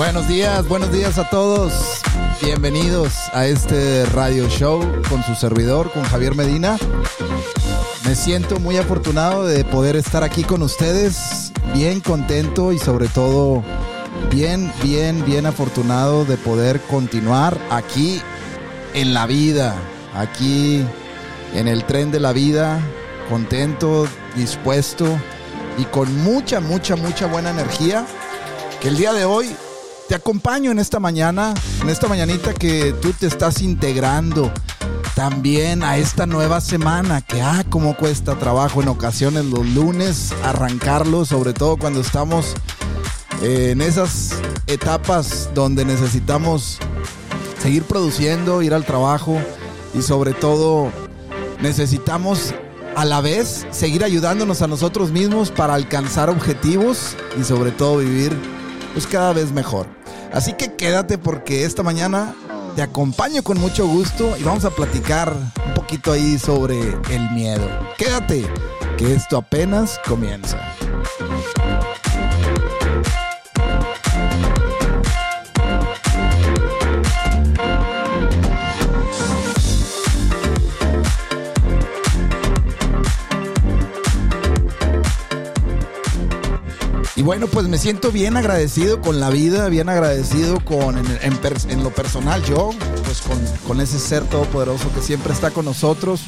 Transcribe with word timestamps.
Buenos 0.00 0.28
días, 0.28 0.66
buenos 0.66 0.90
días 0.90 1.18
a 1.18 1.28
todos. 1.28 1.74
Bienvenidos 2.40 3.12
a 3.34 3.46
este 3.46 4.06
radio 4.06 4.48
show 4.48 4.80
con 5.10 5.22
su 5.22 5.34
servidor, 5.34 5.92
con 5.92 6.04
Javier 6.04 6.34
Medina. 6.34 6.78
Me 8.06 8.14
siento 8.14 8.58
muy 8.60 8.78
afortunado 8.78 9.44
de 9.44 9.62
poder 9.62 9.96
estar 9.96 10.24
aquí 10.24 10.42
con 10.42 10.62
ustedes, 10.62 11.52
bien 11.74 12.00
contento 12.00 12.72
y 12.72 12.78
sobre 12.78 13.08
todo 13.08 13.62
bien, 14.30 14.72
bien, 14.82 15.22
bien 15.26 15.44
afortunado 15.44 16.24
de 16.24 16.38
poder 16.38 16.80
continuar 16.80 17.58
aquí 17.68 18.22
en 18.94 19.12
la 19.12 19.26
vida, 19.26 19.74
aquí 20.14 20.82
en 21.54 21.68
el 21.68 21.84
tren 21.84 22.10
de 22.10 22.20
la 22.20 22.32
vida, 22.32 22.80
contento, 23.28 24.08
dispuesto 24.34 25.04
y 25.76 25.84
con 25.84 26.16
mucha, 26.22 26.60
mucha, 26.60 26.96
mucha 26.96 27.26
buena 27.26 27.50
energía 27.50 28.06
que 28.80 28.88
el 28.88 28.96
día 28.96 29.12
de 29.12 29.26
hoy 29.26 29.54
te 30.10 30.16
acompaño 30.16 30.72
en 30.72 30.80
esta 30.80 30.98
mañana, 30.98 31.54
en 31.80 31.88
esta 31.88 32.08
mañanita 32.08 32.52
que 32.52 32.92
tú 33.00 33.12
te 33.12 33.28
estás 33.28 33.62
integrando 33.62 34.50
también 35.14 35.84
a 35.84 35.98
esta 35.98 36.26
nueva 36.26 36.60
semana, 36.60 37.20
que 37.20 37.40
ah, 37.40 37.64
cómo 37.70 37.96
cuesta 37.96 38.36
trabajo 38.36 38.82
en 38.82 38.88
ocasiones 38.88 39.44
los 39.44 39.64
lunes 39.68 40.32
arrancarlo, 40.42 41.24
sobre 41.24 41.52
todo 41.52 41.76
cuando 41.76 42.00
estamos 42.00 42.56
eh, 43.40 43.68
en 43.70 43.82
esas 43.82 44.32
etapas 44.66 45.50
donde 45.54 45.84
necesitamos 45.84 46.80
seguir 47.62 47.84
produciendo, 47.84 48.62
ir 48.62 48.74
al 48.74 48.84
trabajo 48.84 49.40
y 49.94 50.02
sobre 50.02 50.32
todo 50.32 50.90
necesitamos 51.62 52.52
a 52.96 53.04
la 53.04 53.20
vez 53.20 53.64
seguir 53.70 54.02
ayudándonos 54.02 54.60
a 54.60 54.66
nosotros 54.66 55.12
mismos 55.12 55.52
para 55.52 55.74
alcanzar 55.74 56.30
objetivos 56.30 57.14
y 57.40 57.44
sobre 57.44 57.70
todo 57.70 57.98
vivir 57.98 58.36
pues 58.92 59.06
cada 59.06 59.32
vez 59.32 59.52
mejor. 59.52 59.99
Así 60.32 60.52
que 60.52 60.74
quédate 60.74 61.18
porque 61.18 61.64
esta 61.64 61.82
mañana 61.82 62.34
te 62.76 62.82
acompaño 62.82 63.42
con 63.42 63.58
mucho 63.60 63.86
gusto 63.86 64.36
y 64.38 64.42
vamos 64.42 64.64
a 64.64 64.70
platicar 64.70 65.34
un 65.66 65.74
poquito 65.74 66.12
ahí 66.12 66.38
sobre 66.38 66.78
el 67.10 67.30
miedo. 67.32 67.66
Quédate, 67.98 68.46
que 68.96 69.14
esto 69.14 69.38
apenas 69.38 70.00
comienza. 70.06 70.58
Y 87.20 87.22
bueno, 87.22 87.48
pues 87.48 87.68
me 87.68 87.76
siento 87.76 88.10
bien 88.10 88.38
agradecido 88.38 89.02
con 89.02 89.20
la 89.20 89.28
vida, 89.28 89.68
bien 89.68 89.90
agradecido 89.90 90.58
con 90.64 90.96
en, 90.96 91.82
lo 91.84 91.90
personal 91.90 92.42
yo, 92.44 92.70
pues 93.04 93.20
con, 93.66 93.78
ese 93.78 93.98
ser 93.98 94.24
todopoderoso 94.24 94.90
que 94.94 95.02
siempre 95.02 95.34
está 95.34 95.50
con 95.50 95.66
nosotros. 95.66 96.22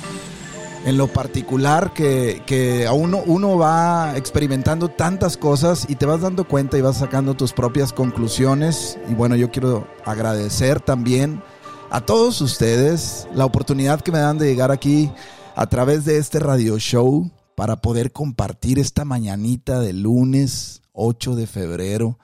En 0.85 0.99
lo 0.99 1.09
particular 1.09 1.95
que, 1.95 2.43
que 2.45 2.87
a 2.87 2.93
uno, 2.93 3.23
uno 3.25 3.57
va 3.57 4.19
experimentando 4.19 4.91
tantas 4.91 5.39
cosas 5.39 5.87
y 5.89 5.97
te 5.97 6.05
vas 6.05 6.21
dando 6.21 6.47
cuenta 6.47 6.77
y 6.77 6.83
vas 6.83 6.99
sacando 6.99 7.33
tus 7.33 7.55
propias 7.55 7.95
conclusiones. 7.95 8.99
Y 9.09 9.15
bueno, 9.15 9.35
yo 9.35 9.51
quiero 9.51 9.89
agradecer 10.05 10.79
también 10.79 11.43
a 11.89 12.03
todos 12.03 12.43
ustedes 12.43 13.27
la 13.35 13.47
oportunidad 13.47 14.03
que 14.03 14.13
me 14.13 14.19
dan 14.19 14.37
de 14.37 14.45
llegar 14.45 14.71
aquí 14.71 15.11
a 15.57 15.67
través 15.69 16.05
de 16.05 16.19
este 16.19 16.39
radio 16.39 16.79
show 16.79 17.31
para 17.57 17.81
poder 17.81 18.13
compartir 18.13 18.79
esta 18.79 19.07
mañanita 19.07 19.81
de 19.81 19.95
lunes 19.95 20.82
8 20.93 21.37
de 21.37 21.47
febrero, 21.47 22.19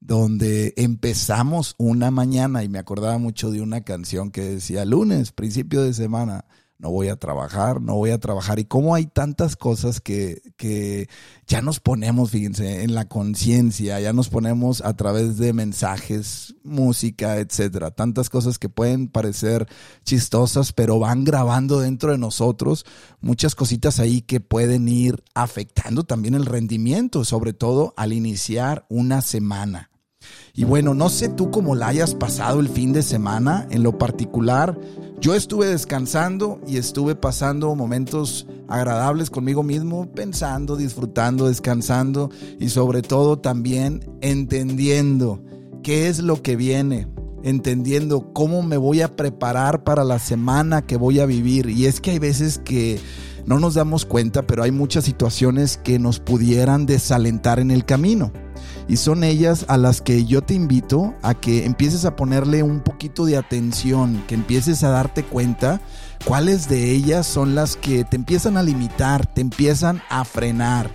donde 0.00 0.74
empezamos 0.76 1.74
una 1.78 2.10
mañana 2.10 2.64
y 2.64 2.68
me 2.68 2.78
acordaba 2.78 3.18
mucho 3.18 3.50
de 3.50 3.60
una 3.60 3.82
canción 3.82 4.30
que 4.30 4.42
decía 4.42 4.84
lunes, 4.84 5.32
principio 5.32 5.82
de 5.82 5.94
semana, 5.94 6.44
no 6.82 6.90
voy 6.90 7.08
a 7.08 7.16
trabajar, 7.16 7.80
no 7.80 7.94
voy 7.94 8.10
a 8.10 8.18
trabajar. 8.18 8.58
Y 8.58 8.64
cómo 8.64 8.96
hay 8.96 9.06
tantas 9.06 9.54
cosas 9.54 10.00
que, 10.00 10.42
que 10.56 11.08
ya 11.46 11.62
nos 11.62 11.78
ponemos, 11.78 12.32
fíjense, 12.32 12.82
en 12.82 12.96
la 12.96 13.06
conciencia, 13.06 14.00
ya 14.00 14.12
nos 14.12 14.28
ponemos 14.28 14.80
a 14.80 14.96
través 14.96 15.38
de 15.38 15.52
mensajes, 15.52 16.56
música, 16.64 17.36
etcétera. 17.36 17.92
Tantas 17.92 18.28
cosas 18.28 18.58
que 18.58 18.68
pueden 18.68 19.06
parecer 19.06 19.68
chistosas, 20.04 20.72
pero 20.72 20.98
van 20.98 21.22
grabando 21.22 21.78
dentro 21.78 22.10
de 22.10 22.18
nosotros 22.18 22.84
muchas 23.20 23.54
cositas 23.54 24.00
ahí 24.00 24.20
que 24.20 24.40
pueden 24.40 24.88
ir 24.88 25.22
afectando 25.34 26.02
también 26.02 26.34
el 26.34 26.46
rendimiento, 26.46 27.24
sobre 27.24 27.52
todo 27.52 27.94
al 27.96 28.12
iniciar 28.12 28.86
una 28.88 29.22
semana. 29.22 29.91
Y 30.54 30.64
bueno, 30.64 30.94
no 30.94 31.08
sé 31.08 31.28
tú 31.28 31.50
cómo 31.50 31.74
la 31.74 31.88
hayas 31.88 32.14
pasado 32.14 32.60
el 32.60 32.68
fin 32.68 32.92
de 32.92 33.02
semana. 33.02 33.66
En 33.70 33.82
lo 33.82 33.96
particular, 33.96 34.78
yo 35.20 35.34
estuve 35.34 35.66
descansando 35.66 36.60
y 36.66 36.76
estuve 36.76 37.14
pasando 37.14 37.74
momentos 37.74 38.46
agradables 38.68 39.30
conmigo 39.30 39.62
mismo, 39.62 40.10
pensando, 40.12 40.76
disfrutando, 40.76 41.48
descansando 41.48 42.30
y 42.58 42.68
sobre 42.68 43.02
todo 43.02 43.38
también 43.38 44.04
entendiendo 44.20 45.42
qué 45.82 46.08
es 46.08 46.20
lo 46.20 46.42
que 46.42 46.56
viene, 46.56 47.08
entendiendo 47.42 48.32
cómo 48.32 48.62
me 48.62 48.76
voy 48.76 49.00
a 49.00 49.16
preparar 49.16 49.84
para 49.84 50.04
la 50.04 50.18
semana 50.18 50.82
que 50.82 50.96
voy 50.96 51.20
a 51.20 51.26
vivir. 51.26 51.70
Y 51.70 51.86
es 51.86 52.00
que 52.00 52.12
hay 52.12 52.18
veces 52.18 52.58
que 52.58 53.00
no 53.46 53.58
nos 53.58 53.74
damos 53.74 54.04
cuenta, 54.04 54.42
pero 54.42 54.62
hay 54.62 54.70
muchas 54.70 55.04
situaciones 55.04 55.76
que 55.76 55.98
nos 55.98 56.20
pudieran 56.20 56.86
desalentar 56.86 57.58
en 57.58 57.70
el 57.70 57.84
camino. 57.84 58.32
Y 58.88 58.96
son 58.96 59.24
ellas 59.24 59.64
a 59.68 59.76
las 59.76 60.00
que 60.00 60.24
yo 60.24 60.42
te 60.42 60.54
invito 60.54 61.14
a 61.22 61.34
que 61.34 61.64
empieces 61.64 62.04
a 62.04 62.16
ponerle 62.16 62.62
un 62.62 62.80
poquito 62.80 63.24
de 63.24 63.36
atención, 63.36 64.22
que 64.26 64.34
empieces 64.34 64.82
a 64.82 64.90
darte 64.90 65.22
cuenta 65.22 65.80
cuáles 66.24 66.68
de 66.68 66.90
ellas 66.90 67.26
son 67.26 67.54
las 67.54 67.76
que 67.76 68.04
te 68.04 68.16
empiezan 68.16 68.56
a 68.56 68.62
limitar, 68.62 69.26
te 69.26 69.40
empiezan 69.40 70.02
a 70.10 70.24
frenar. 70.24 70.90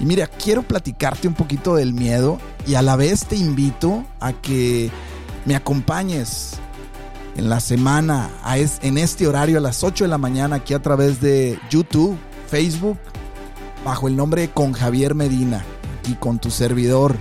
Y 0.00 0.06
mira, 0.06 0.26
quiero 0.26 0.62
platicarte 0.62 1.28
un 1.28 1.34
poquito 1.34 1.76
del 1.76 1.94
miedo 1.94 2.38
y 2.66 2.74
a 2.74 2.82
la 2.82 2.96
vez 2.96 3.26
te 3.26 3.36
invito 3.36 4.04
a 4.20 4.32
que 4.32 4.90
me 5.44 5.54
acompañes 5.54 6.54
en 7.36 7.48
la 7.48 7.60
semana, 7.60 8.30
en 8.82 8.98
este 8.98 9.26
horario 9.26 9.58
a 9.58 9.60
las 9.60 9.82
8 9.82 10.04
de 10.04 10.08
la 10.08 10.18
mañana, 10.18 10.56
aquí 10.56 10.74
a 10.74 10.82
través 10.82 11.20
de 11.20 11.58
YouTube, 11.70 12.16
Facebook, 12.48 12.98
bajo 13.84 14.08
el 14.08 14.16
nombre 14.16 14.50
Con 14.50 14.72
Javier 14.72 15.14
Medina 15.14 15.64
y 16.06 16.14
con 16.14 16.38
tu 16.38 16.50
servidor. 16.50 17.16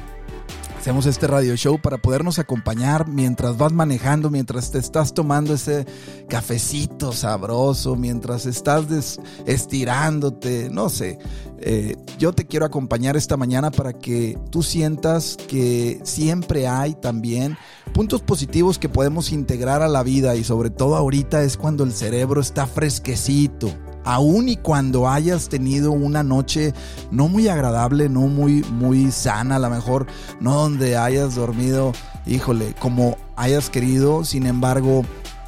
Hacemos 0.84 1.06
este 1.06 1.28
radio 1.28 1.56
show 1.56 1.80
para 1.80 1.98
podernos 1.98 2.40
acompañar 2.40 3.08
mientras 3.08 3.58
vas 3.58 3.72
manejando, 3.72 4.30
mientras 4.30 4.70
te 4.70 4.80
estás 4.80 5.14
tomando 5.14 5.54
ese 5.54 5.86
cafecito 6.28 7.14
sabroso, 7.14 7.96
mientras 7.96 8.46
estás 8.46 9.18
estirándote, 9.46 10.70
no 10.70 10.90
sé. 10.90 11.20
Eh, 11.60 11.96
yo 12.20 12.34
te 12.34 12.46
quiero 12.46 12.66
acompañar 12.66 13.16
esta 13.16 13.38
mañana 13.38 13.72
para 13.72 13.94
que 13.94 14.38
tú 14.52 14.62
sientas 14.62 15.38
que 15.48 16.02
siempre 16.04 16.68
hay 16.68 16.96
también 16.96 17.58
puntos 17.94 18.22
positivos 18.22 18.78
que 18.78 18.90
podemos 18.90 19.32
integrar 19.32 19.84
a 19.84 19.88
la 19.88 20.04
vida 20.04 20.36
y 20.36 20.44
sobre 20.44 20.70
todo 20.70 20.98
ahorita 20.98 21.44
es 21.44 21.56
cuando 21.56 21.86
el 21.86 21.94
cerebro 21.94 22.42
está 22.42 22.68
fresquecito 22.68 23.74
aún 24.04 24.50
y 24.50 24.58
cuando 24.58 25.10
hayas 25.10 25.50
tenido 25.50 25.92
una 25.92 26.24
noche 26.24 26.74
no 27.12 27.28
muy 27.28 27.48
agradable, 27.48 28.10
no 28.10 28.22
muy, 28.22 28.64
muy 28.64 29.12
sana, 29.12 29.58
a 29.58 29.60
lo 29.60 29.70
mejor 29.70 30.08
no 30.40 30.54
donde 30.54 30.98
hayas 30.98 31.36
dormido, 31.36 31.94
híjole, 32.26 32.74
como 32.80 33.18
hayas 33.36 33.70
querido, 33.70 34.24
sin 34.24 34.46
embargo, 34.46 35.04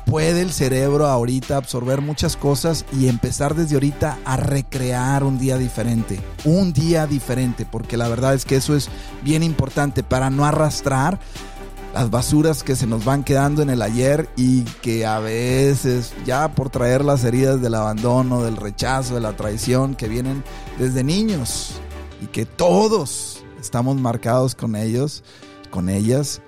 puede 0.06 0.42
el 0.42 0.52
cerebro 0.52 1.08
ahorita 1.08 1.58
absorber 1.58 2.02
muchas 2.02 2.38
cosas 2.38 2.86
y 2.94 3.08
empezar 3.08 3.56
desde 3.56 3.76
ahorita 3.76 4.20
a 4.24 4.38
recrear 4.38 5.24
un 5.24 5.40
día 5.40 5.58
diferente, 5.58 6.22
un 6.44 6.74
día 6.74 7.08
diferente, 7.08 7.66
porque 7.66 7.98
la 7.98 8.08
verdad 8.08 8.34
es 8.34 8.46
que 8.46 8.56
eso 8.56 8.76
es 8.76 8.90
bien 9.24 9.44
importante 9.44 10.04
para 10.04 10.30
no 10.30 10.46
arrastrar 10.46 11.20
las 11.96 12.12
basuras 12.12 12.62
que 12.62 12.76
se 12.76 12.88
nos 12.88 13.06
van 13.06 13.24
quedando 13.24 13.62
en 13.62 13.70
el 13.70 13.82
ayer 13.82 14.28
y 14.36 14.64
que 14.82 15.06
a 15.06 15.20
veces 15.20 16.14
ya 16.26 16.54
por 16.54 16.70
traer 16.70 17.06
las 17.06 17.24
heridas 17.24 17.62
del 17.62 17.74
abandono, 17.74 18.44
del 18.44 18.58
rechazo, 18.58 19.16
de 19.16 19.22
la 19.22 19.38
traición 19.38 19.96
que 19.96 20.10
vienen 20.10 20.44
desde 20.78 21.06
niños 21.06 21.76
y 22.22 22.28
que 22.28 22.46
todos 22.46 23.46
estamos 23.62 23.96
marcados 23.96 24.56
con 24.56 24.76
ellos, 24.76 25.24
con 25.70 25.88
ellas, 25.88 26.42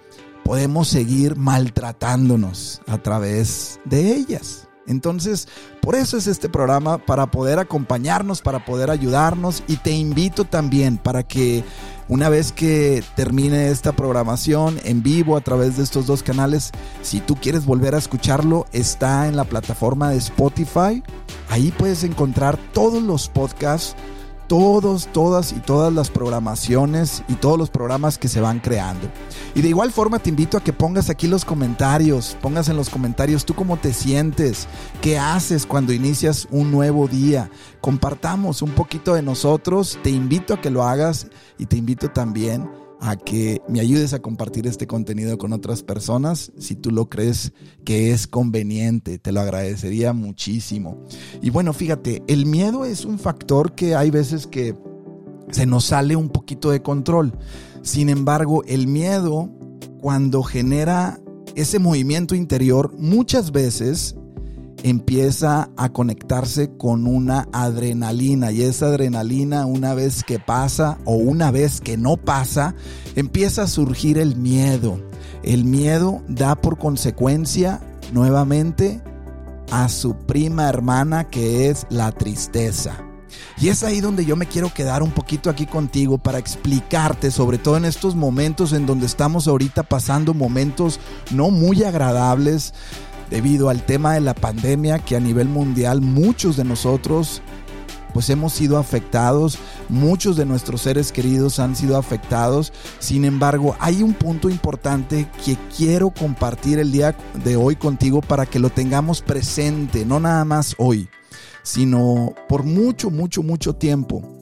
podemos 0.43 0.89
seguir 0.89 1.37
maltratándonos 1.37 2.81
a 2.85 2.97
través 2.97 3.79
de 3.85 4.15
ellas. 4.15 4.66
Entonces, 4.87 5.47
por 5.81 5.95
eso 5.95 6.17
es 6.17 6.27
este 6.27 6.49
programa, 6.49 6.97
para 6.97 7.27
poder 7.27 7.59
acompañarnos, 7.59 8.41
para 8.41 8.65
poder 8.65 8.89
ayudarnos 8.89 9.63
y 9.67 9.77
te 9.77 9.91
invito 9.91 10.45
también 10.45 10.97
para 10.97 11.23
que 11.23 11.63
una 12.07 12.29
vez 12.29 12.51
que 12.53 13.03
termine 13.15 13.69
esta 13.69 13.91
programación 13.91 14.79
en 14.85 15.03
vivo 15.03 15.35
a 15.35 15.41
través 15.41 15.77
de 15.77 15.83
estos 15.83 16.07
dos 16.07 16.23
canales, 16.23 16.71
si 17.01 17.19
tú 17.19 17.35
quieres 17.35 17.65
volver 17.65 17.95
a 17.95 17.97
escucharlo, 17.97 18.65
está 18.71 19.27
en 19.27 19.35
la 19.35 19.43
plataforma 19.43 20.09
de 20.09 20.17
Spotify. 20.17 21.03
Ahí 21.49 21.73
puedes 21.77 22.03
encontrar 22.03 22.57
todos 22.73 23.03
los 23.03 23.27
podcasts 23.27 23.95
todos, 24.47 25.07
todas 25.07 25.51
y 25.51 25.59
todas 25.59 25.93
las 25.93 26.09
programaciones 26.09 27.23
y 27.27 27.35
todos 27.35 27.57
los 27.57 27.69
programas 27.69 28.17
que 28.17 28.27
se 28.27 28.41
van 28.41 28.59
creando. 28.59 29.09
Y 29.55 29.61
de 29.61 29.69
igual 29.69 29.91
forma 29.91 30.19
te 30.19 30.29
invito 30.29 30.57
a 30.57 30.63
que 30.63 30.73
pongas 30.73 31.09
aquí 31.09 31.27
los 31.27 31.45
comentarios, 31.45 32.37
pongas 32.41 32.69
en 32.69 32.77
los 32.77 32.89
comentarios 32.89 33.45
tú 33.45 33.53
cómo 33.53 33.77
te 33.77 33.93
sientes, 33.93 34.67
qué 35.01 35.19
haces 35.19 35.65
cuando 35.65 35.93
inicias 35.93 36.47
un 36.51 36.71
nuevo 36.71 37.07
día. 37.07 37.49
Compartamos 37.81 38.61
un 38.61 38.71
poquito 38.71 39.13
de 39.13 39.21
nosotros, 39.21 39.99
te 40.03 40.09
invito 40.09 40.53
a 40.53 40.61
que 40.61 40.69
lo 40.69 40.83
hagas 40.83 41.27
y 41.57 41.65
te 41.65 41.77
invito 41.77 42.09
también 42.09 42.69
a 42.99 43.15
que 43.15 43.61
me 43.67 43.79
ayudes 43.79 44.13
a 44.13 44.21
compartir 44.21 44.67
este 44.67 44.87
contenido 44.87 45.37
con 45.37 45.53
otras 45.53 45.83
personas 45.83 46.51
si 46.57 46.75
tú 46.75 46.91
lo 46.91 47.09
crees 47.09 47.53
que 47.85 48.11
es 48.11 48.27
conveniente. 48.27 49.19
Te 49.19 49.31
lo 49.31 49.41
agradecería 49.41 50.13
muchísimo. 50.13 51.03
Y 51.41 51.49
bueno, 51.49 51.73
fíjate, 51.73 52.23
el 52.27 52.45
miedo 52.45 52.85
es 52.85 53.05
un 53.05 53.19
factor 53.19 53.73
que 53.73 53.95
hay 53.95 54.09
veces 54.09 54.47
que 54.47 54.75
se 55.51 55.65
nos 55.65 55.85
sale 55.85 56.15
un 56.15 56.29
poquito 56.29 56.71
de 56.71 56.81
control. 56.81 57.33
Sin 57.81 58.09
embargo, 58.09 58.63
el 58.65 58.87
miedo, 58.87 59.49
cuando 60.01 60.43
genera 60.43 61.19
ese 61.55 61.79
movimiento 61.79 62.35
interior, 62.35 62.93
muchas 62.97 63.51
veces 63.51 64.15
empieza 64.83 65.69
a 65.75 65.89
conectarse 65.89 66.75
con 66.77 67.07
una 67.07 67.47
adrenalina 67.51 68.51
y 68.51 68.61
esa 68.61 68.87
adrenalina 68.87 69.65
una 69.65 69.93
vez 69.93 70.23
que 70.23 70.39
pasa 70.39 70.97
o 71.05 71.15
una 71.15 71.51
vez 71.51 71.81
que 71.81 71.97
no 71.97 72.17
pasa, 72.17 72.75
empieza 73.15 73.63
a 73.63 73.67
surgir 73.67 74.17
el 74.17 74.35
miedo. 74.35 74.99
El 75.43 75.65
miedo 75.65 76.21
da 76.27 76.55
por 76.55 76.77
consecuencia 76.77 77.81
nuevamente 78.11 79.01
a 79.71 79.89
su 79.89 80.15
prima 80.15 80.69
hermana 80.69 81.25
que 81.25 81.69
es 81.69 81.85
la 81.89 82.11
tristeza. 82.11 83.03
Y 83.59 83.69
es 83.69 83.83
ahí 83.83 84.01
donde 84.01 84.25
yo 84.25 84.35
me 84.35 84.47
quiero 84.47 84.73
quedar 84.73 85.03
un 85.03 85.11
poquito 85.11 85.49
aquí 85.49 85.65
contigo 85.65 86.17
para 86.17 86.37
explicarte, 86.37 87.31
sobre 87.31 87.57
todo 87.57 87.77
en 87.77 87.85
estos 87.85 88.15
momentos 88.15 88.71
en 88.73 88.85
donde 88.85 89.05
estamos 89.05 89.47
ahorita 89.47 89.83
pasando 89.83 90.33
momentos 90.33 90.99
no 91.31 91.49
muy 91.49 91.83
agradables, 91.83 92.73
debido 93.29 93.69
al 93.69 93.85
tema 93.85 94.13
de 94.13 94.21
la 94.21 94.33
pandemia 94.33 94.99
que 94.99 95.15
a 95.15 95.19
nivel 95.19 95.47
mundial 95.47 96.01
muchos 96.01 96.57
de 96.57 96.63
nosotros 96.63 97.41
pues 98.13 98.31
hemos 98.31 98.53
sido 98.53 98.79
afectados, 98.79 99.59
muchos 99.89 100.37
de 100.37 100.45
nuestros 100.45 100.81
seres 100.81 101.11
queridos 101.11 101.59
han 101.59 101.75
sido 101.75 101.97
afectados. 101.97 102.73
Sin 102.97 103.25
embargo, 103.25 103.75
hay 103.79 104.01
un 104.01 104.15
punto 104.15 104.49
importante 104.49 105.29
que 105.45 105.55
quiero 105.77 106.09
compartir 106.09 106.79
el 106.79 106.91
día 106.91 107.15
de 107.43 107.57
hoy 107.57 107.75
contigo 107.75 108.21
para 108.21 108.47
que 108.47 108.57
lo 108.57 108.71
tengamos 108.71 109.21
presente, 109.21 110.03
no 110.03 110.19
nada 110.19 110.45
más 110.45 110.73
hoy, 110.79 111.09
sino 111.61 112.33
por 112.49 112.63
mucho, 112.63 113.11
mucho, 113.11 113.43
mucho 113.43 113.75
tiempo. 113.75 114.36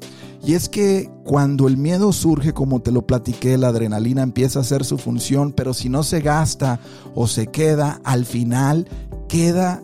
Y 0.46 0.54
es 0.54 0.70
que 0.70 1.10
cuando 1.24 1.68
el 1.68 1.76
miedo 1.76 2.14
surge, 2.14 2.54
como 2.54 2.80
te 2.80 2.92
lo 2.92 3.08
platiqué, 3.08 3.58
la 3.58 3.70
adrenalina 3.70 4.22
empieza 4.22 4.60
a 4.60 4.62
hacer 4.62 4.86
su 4.86 5.00
función, 5.00 5.52
pero 5.52 5.74
si 5.74 5.90
no 5.90 6.04
se 6.04 6.22
gasta 6.22 6.80
o 7.16 7.28
se 7.28 7.48
queda, 7.48 8.00
al 8.04 8.26
final 8.26 8.88
queda 9.28 9.82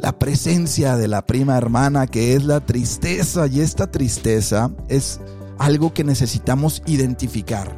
la 0.00 0.18
presencia 0.18 0.96
de 0.96 1.06
la 1.06 1.24
prima 1.24 1.56
hermana, 1.56 2.08
que 2.08 2.34
es 2.34 2.44
la 2.44 2.58
tristeza. 2.58 3.46
Y 3.46 3.60
esta 3.60 3.88
tristeza 3.88 4.72
es 4.88 5.20
algo 5.56 5.94
que 5.94 6.02
necesitamos 6.02 6.82
identificar. 6.86 7.76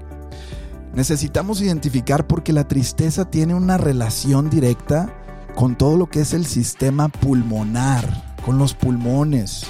Necesitamos 0.95 1.61
identificar 1.61 2.27
porque 2.27 2.55
la 2.55 2.67
tristeza 2.69 3.31
tiene 3.31 3.55
una 3.55 3.77
relación 3.77 4.49
directa 4.49 5.15
con 5.55 5.77
todo 5.77 5.99
lo 5.99 6.09
que 6.09 6.21
es 6.21 6.33
el 6.33 6.47
sistema 6.47 7.11
pulmonar, 7.11 8.35
con 8.47 8.57
los 8.57 8.73
pulmones. 8.73 9.67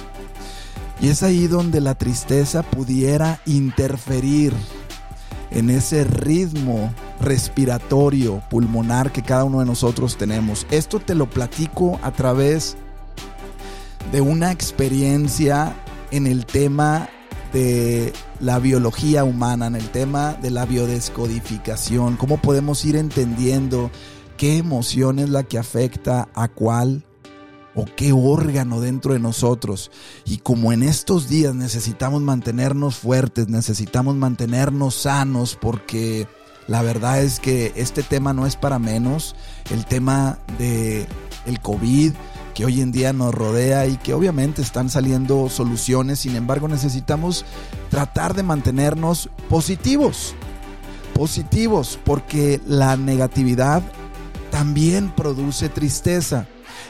Y 1.03 1.09
es 1.09 1.21
ahí 1.21 1.47
donde 1.47 1.81
la 1.81 1.95
tristeza 1.95 2.63
pudiera 2.63 3.41
interferir 3.45 4.53
en 5.51 5.69
ese 5.69 6.05
ritmo 6.05 6.93
respiratorio 7.19 8.41
pulmonar 8.49 9.11
que 9.11 9.21
cada 9.21 9.43
uno 9.43 9.59
de 9.59 9.65
nosotros 9.65 10.15
tenemos. 10.15 10.65
Esto 10.71 11.01
te 11.01 11.13
lo 11.13 11.29
platico 11.29 11.99
a 12.03 12.11
través 12.11 12.77
de 14.13 14.21
una 14.21 14.53
experiencia 14.53 15.75
en 16.11 16.25
el 16.25 16.45
tema 16.45 17.09
de 17.51 18.13
la 18.39 18.59
biología 18.59 19.25
humana, 19.25 19.67
en 19.67 19.75
el 19.75 19.89
tema 19.89 20.35
de 20.41 20.51
la 20.51 20.65
biodescodificación, 20.65 22.15
cómo 22.15 22.37
podemos 22.37 22.85
ir 22.85 22.95
entendiendo 22.95 23.91
qué 24.37 24.55
emoción 24.55 25.19
es 25.19 25.29
la 25.29 25.43
que 25.43 25.57
afecta 25.57 26.29
a 26.33 26.47
cuál 26.47 27.03
o 27.75 27.85
qué 27.85 28.13
órgano 28.13 28.81
dentro 28.81 29.13
de 29.13 29.19
nosotros. 29.19 29.91
Y 30.25 30.37
como 30.37 30.73
en 30.73 30.83
estos 30.83 31.27
días 31.27 31.55
necesitamos 31.55 32.21
mantenernos 32.21 32.95
fuertes, 32.95 33.47
necesitamos 33.47 34.15
mantenernos 34.15 34.95
sanos 34.95 35.57
porque 35.59 36.27
la 36.67 36.81
verdad 36.81 37.21
es 37.21 37.39
que 37.39 37.73
este 37.75 38.03
tema 38.03 38.33
no 38.33 38.45
es 38.45 38.55
para 38.55 38.79
menos. 38.79 39.35
El 39.71 39.85
tema 39.85 40.37
de 40.57 41.07
el 41.45 41.59
COVID 41.59 42.13
que 42.53 42.65
hoy 42.65 42.81
en 42.81 42.91
día 42.91 43.13
nos 43.13 43.33
rodea 43.33 43.87
y 43.87 43.97
que 43.97 44.13
obviamente 44.13 44.61
están 44.61 44.89
saliendo 44.89 45.49
soluciones, 45.49 46.19
sin 46.19 46.35
embargo 46.35 46.67
necesitamos 46.67 47.45
tratar 47.89 48.35
de 48.35 48.43
mantenernos 48.43 49.29
positivos. 49.49 50.35
Positivos 51.13 51.99
porque 52.03 52.61
la 52.65 52.95
negatividad 52.95 53.83
también 54.53 55.09
produce 55.09 55.67
tristeza 55.67 56.45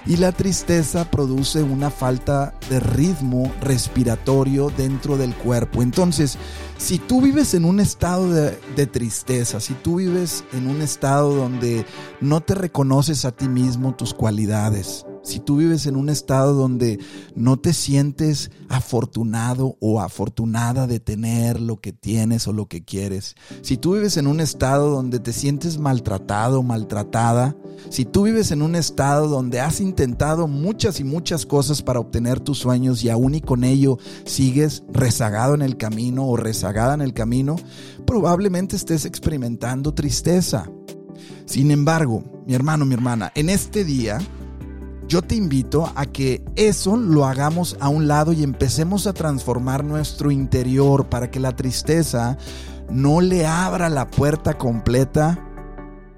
y 0.05 0.17
la 0.17 0.33
tristeza 0.33 1.09
produce 1.09 1.63
una 1.63 1.89
falta 1.89 2.53
de 2.69 2.81
ritmo 2.81 3.49
respiratorio 3.61 4.69
dentro 4.75 5.15
del 5.15 5.33
cuerpo. 5.33 5.81
Entonces, 5.81 6.37
si 6.77 6.99
tú 6.99 7.21
vives 7.21 7.53
en 7.53 7.63
un 7.63 7.79
estado 7.79 8.29
de, 8.29 8.85
tristeza, 8.87 9.61
si 9.61 9.75
tú 9.75 9.95
vives 9.95 10.43
en 10.51 10.67
un 10.67 10.81
estado 10.81 11.33
donde 11.33 11.85
no 12.19 12.41
te 12.41 12.53
reconoces 12.53 13.23
a 13.23 13.31
ti 13.31 13.47
mismo 13.47 13.95
tus 13.95 14.13
cualidades, 14.13 15.05
si 15.23 15.39
tú 15.39 15.57
vives 15.57 15.85
en 15.85 15.95
un 15.95 16.09
estado 16.09 16.53
donde 16.53 16.99
no 17.33 17.57
te 17.57 17.73
sientes 17.73 18.51
afortunado 18.69 19.77
o 19.79 20.01
afortunada 20.01 20.85
de 20.85 20.99
tener 20.99 21.61
lo 21.61 21.77
que 21.77 21.93
tienes 21.93 22.47
o 22.47 22.53
lo 22.53 22.67
que 22.67 22.83
quieres, 22.83 23.35
si 23.61 23.77
tú 23.77 23.93
vives 23.93 24.17
en 24.17 24.27
un 24.27 24.41
estado 24.41 24.89
donde 24.89 25.19
te 25.19 25.31
sientes 25.31 25.77
maltratado 25.77 26.59
o 26.59 26.63
maltratada, 26.63 27.55
si 27.89 28.03
tú 28.05 28.23
vives 28.23 28.51
en 28.51 28.61
un 28.61 28.75
estado 28.75 29.29
donde 29.29 29.61
has 29.61 29.79
intentado 29.79 30.47
muchas 30.47 30.99
y 30.99 31.03
muchas 31.03 31.45
cosas 31.45 31.81
para 31.81 32.01
obtener 32.01 32.41
tus 32.41 32.59
sueños 32.59 33.03
y 33.03 33.09
aún 33.09 33.35
y 33.35 33.41
con 33.41 33.63
ello 33.63 33.97
sigues 34.25 34.83
rezagado 34.91 35.53
en 35.55 35.61
el 35.61 35.77
camino 35.77 36.27
o 36.27 36.35
rezagada 36.35 36.93
en 36.93 37.01
el 37.01 37.13
camino, 37.13 37.55
probablemente 38.05 38.75
estés 38.75 39.05
experimentando 39.05 39.93
tristeza. 39.93 40.69
Sin 41.45 41.71
embargo, 41.71 42.23
mi 42.45 42.53
hermano, 42.53 42.85
mi 42.85 42.93
hermana, 42.93 43.31
en 43.35 43.49
este 43.49 43.85
día 43.85 44.19
yo 45.07 45.21
te 45.21 45.35
invito 45.35 45.91
a 45.95 46.05
que 46.05 46.43
eso 46.55 46.97
lo 46.97 47.25
hagamos 47.25 47.77
a 47.79 47.89
un 47.89 48.07
lado 48.07 48.33
y 48.33 48.43
empecemos 48.43 49.07
a 49.07 49.13
transformar 49.13 49.83
nuestro 49.83 50.31
interior 50.31 51.07
para 51.07 51.29
que 51.29 51.39
la 51.39 51.55
tristeza 51.55 52.37
no 52.89 53.21
le 53.21 53.45
abra 53.45 53.89
la 53.89 54.09
puerta 54.09 54.57
completa 54.57 55.39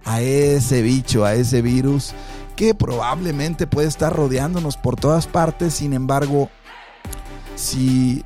a 0.04 0.22
ese 0.22 0.82
bicho, 0.82 1.26
a 1.26 1.34
ese 1.34 1.62
virus 1.62 2.14
que 2.56 2.74
probablemente 2.74 3.68
puede 3.68 3.88
estar 3.88 4.16
rodeándonos 4.16 4.78
por 4.78 4.96
todas 4.96 5.28
partes. 5.28 5.74
Sin 5.74 5.94
embargo, 5.94 6.50
si 7.56 8.24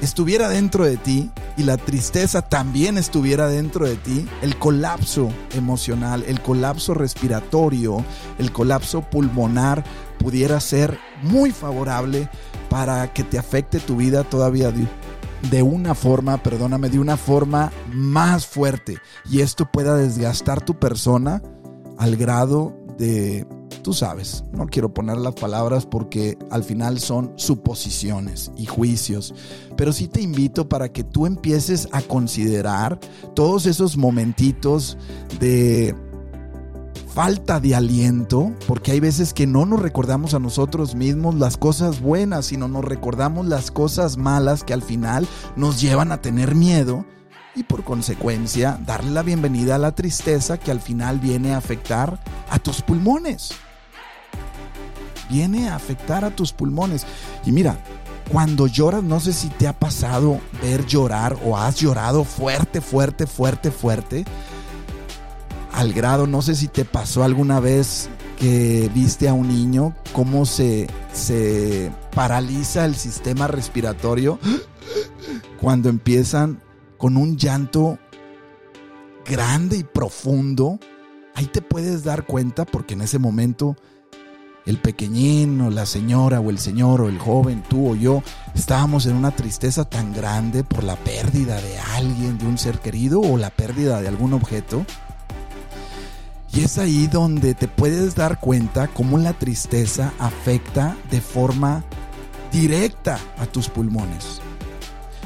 estuviera 0.00 0.48
dentro 0.48 0.84
de 0.84 0.96
ti 0.96 1.30
y 1.56 1.62
la 1.62 1.76
tristeza 1.76 2.42
también 2.42 2.98
estuviera 2.98 3.48
dentro 3.48 3.86
de 3.86 3.96
ti, 3.96 4.28
el 4.42 4.56
colapso 4.58 5.30
emocional, 5.54 6.24
el 6.26 6.40
colapso 6.40 6.94
respiratorio, 6.94 8.04
el 8.38 8.52
colapso 8.52 9.02
pulmonar 9.02 9.84
pudiera 10.18 10.60
ser 10.60 10.98
muy 11.22 11.50
favorable 11.50 12.28
para 12.68 13.12
que 13.12 13.24
te 13.24 13.38
afecte 13.38 13.80
tu 13.80 13.96
vida 13.96 14.24
todavía 14.24 14.70
de, 14.70 14.86
de 15.50 15.62
una 15.62 15.94
forma, 15.94 16.42
perdóname, 16.42 16.88
de 16.88 16.98
una 16.98 17.16
forma 17.16 17.72
más 17.92 18.46
fuerte. 18.46 18.98
Y 19.30 19.40
esto 19.40 19.70
pueda 19.70 19.96
desgastar 19.96 20.60
tu 20.60 20.78
persona 20.78 21.42
al 21.98 22.16
grado 22.16 22.76
de 22.98 23.46
tú 23.86 23.92
sabes, 23.92 24.42
no 24.50 24.66
quiero 24.66 24.92
poner 24.92 25.16
las 25.16 25.36
palabras 25.36 25.86
porque 25.86 26.36
al 26.50 26.64
final 26.64 26.98
son 26.98 27.32
suposiciones 27.36 28.50
y 28.56 28.66
juicios, 28.66 29.32
pero 29.76 29.92
sí 29.92 30.08
te 30.08 30.20
invito 30.20 30.68
para 30.68 30.88
que 30.88 31.04
tú 31.04 31.24
empieces 31.24 31.88
a 31.92 32.02
considerar 32.02 32.98
todos 33.36 33.64
esos 33.64 33.96
momentitos 33.96 34.98
de 35.38 35.94
falta 37.14 37.60
de 37.60 37.76
aliento, 37.76 38.52
porque 38.66 38.90
hay 38.90 38.98
veces 38.98 39.32
que 39.32 39.46
no 39.46 39.64
nos 39.66 39.80
recordamos 39.80 40.34
a 40.34 40.40
nosotros 40.40 40.96
mismos 40.96 41.36
las 41.36 41.56
cosas 41.56 42.00
buenas, 42.00 42.46
sino 42.46 42.66
nos 42.66 42.84
recordamos 42.84 43.46
las 43.46 43.70
cosas 43.70 44.16
malas 44.16 44.64
que 44.64 44.74
al 44.74 44.82
final 44.82 45.28
nos 45.54 45.80
llevan 45.80 46.10
a 46.10 46.20
tener 46.20 46.56
miedo 46.56 47.06
y 47.54 47.62
por 47.62 47.84
consecuencia 47.84 48.80
darle 48.84 49.12
la 49.12 49.22
bienvenida 49.22 49.76
a 49.76 49.78
la 49.78 49.94
tristeza 49.94 50.58
que 50.58 50.72
al 50.72 50.80
final 50.80 51.20
viene 51.20 51.54
a 51.54 51.58
afectar 51.58 52.18
a 52.50 52.58
tus 52.58 52.82
pulmones 52.82 53.52
viene 55.30 55.68
a 55.68 55.76
afectar 55.76 56.24
a 56.24 56.30
tus 56.30 56.52
pulmones. 56.52 57.06
Y 57.44 57.52
mira, 57.52 57.78
cuando 58.30 58.66
lloras, 58.66 59.02
no 59.02 59.20
sé 59.20 59.32
si 59.32 59.48
te 59.48 59.68
ha 59.68 59.78
pasado 59.78 60.40
ver 60.62 60.84
llorar 60.86 61.38
o 61.44 61.56
has 61.56 61.76
llorado 61.76 62.24
fuerte, 62.24 62.80
fuerte, 62.80 63.26
fuerte, 63.26 63.70
fuerte. 63.70 64.24
Al 65.72 65.92
grado, 65.92 66.26
no 66.26 66.42
sé 66.42 66.54
si 66.54 66.68
te 66.68 66.84
pasó 66.84 67.22
alguna 67.22 67.60
vez 67.60 68.08
que 68.38 68.90
viste 68.94 69.28
a 69.28 69.32
un 69.32 69.48
niño 69.48 69.94
cómo 70.12 70.44
se, 70.44 70.88
se 71.12 71.90
paraliza 72.14 72.84
el 72.84 72.94
sistema 72.94 73.46
respiratorio 73.46 74.38
cuando 75.60 75.88
empiezan 75.88 76.60
con 76.98 77.16
un 77.16 77.36
llanto 77.36 77.98
grande 79.24 79.78
y 79.78 79.84
profundo. 79.84 80.78
Ahí 81.34 81.46
te 81.46 81.62
puedes 81.62 82.04
dar 82.04 82.26
cuenta 82.26 82.64
porque 82.64 82.94
en 82.94 83.02
ese 83.02 83.18
momento 83.18 83.76
el 84.66 84.78
pequeñín 84.78 85.60
o 85.60 85.70
la 85.70 85.86
señora 85.86 86.40
o 86.40 86.50
el 86.50 86.58
señor 86.58 87.00
o 87.00 87.08
el 87.08 87.18
joven, 87.18 87.62
tú 87.68 87.92
o 87.92 87.94
yo, 87.94 88.22
estábamos 88.54 89.06
en 89.06 89.16
una 89.16 89.30
tristeza 89.30 89.84
tan 89.84 90.12
grande 90.12 90.64
por 90.64 90.84
la 90.84 90.96
pérdida 90.96 91.60
de 91.60 91.78
alguien, 91.78 92.36
de 92.36 92.46
un 92.46 92.58
ser 92.58 92.80
querido 92.80 93.20
o 93.20 93.38
la 93.38 93.50
pérdida 93.50 94.00
de 94.00 94.08
algún 94.08 94.32
objeto. 94.32 94.84
Y 96.52 96.64
es 96.64 96.78
ahí 96.78 97.06
donde 97.06 97.54
te 97.54 97.68
puedes 97.68 98.14
dar 98.14 98.40
cuenta 98.40 98.88
cómo 98.88 99.18
la 99.18 99.34
tristeza 99.34 100.12
afecta 100.18 100.96
de 101.10 101.20
forma 101.20 101.84
directa 102.50 103.18
a 103.38 103.46
tus 103.46 103.68
pulmones. 103.68 104.40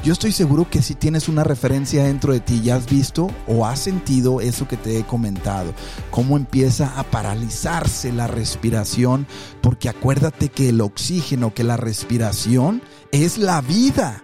Yo 0.03 0.13
estoy 0.13 0.31
seguro 0.31 0.67
que 0.67 0.81
si 0.81 0.95
tienes 0.95 1.29
una 1.29 1.43
referencia 1.43 2.05
dentro 2.05 2.33
de 2.33 2.39
ti, 2.39 2.59
ya 2.63 2.75
has 2.75 2.89
visto 2.89 3.29
o 3.47 3.67
has 3.67 3.77
sentido 3.77 4.41
eso 4.41 4.67
que 4.67 4.75
te 4.75 4.97
he 4.97 5.03
comentado, 5.03 5.75
cómo 6.09 6.37
empieza 6.37 6.99
a 6.99 7.03
paralizarse 7.03 8.11
la 8.11 8.25
respiración, 8.25 9.27
porque 9.61 9.89
acuérdate 9.89 10.49
que 10.49 10.69
el 10.69 10.81
oxígeno, 10.81 11.53
que 11.53 11.63
la 11.63 11.77
respiración 11.77 12.81
es 13.11 13.37
la 13.37 13.61
vida. 13.61 14.23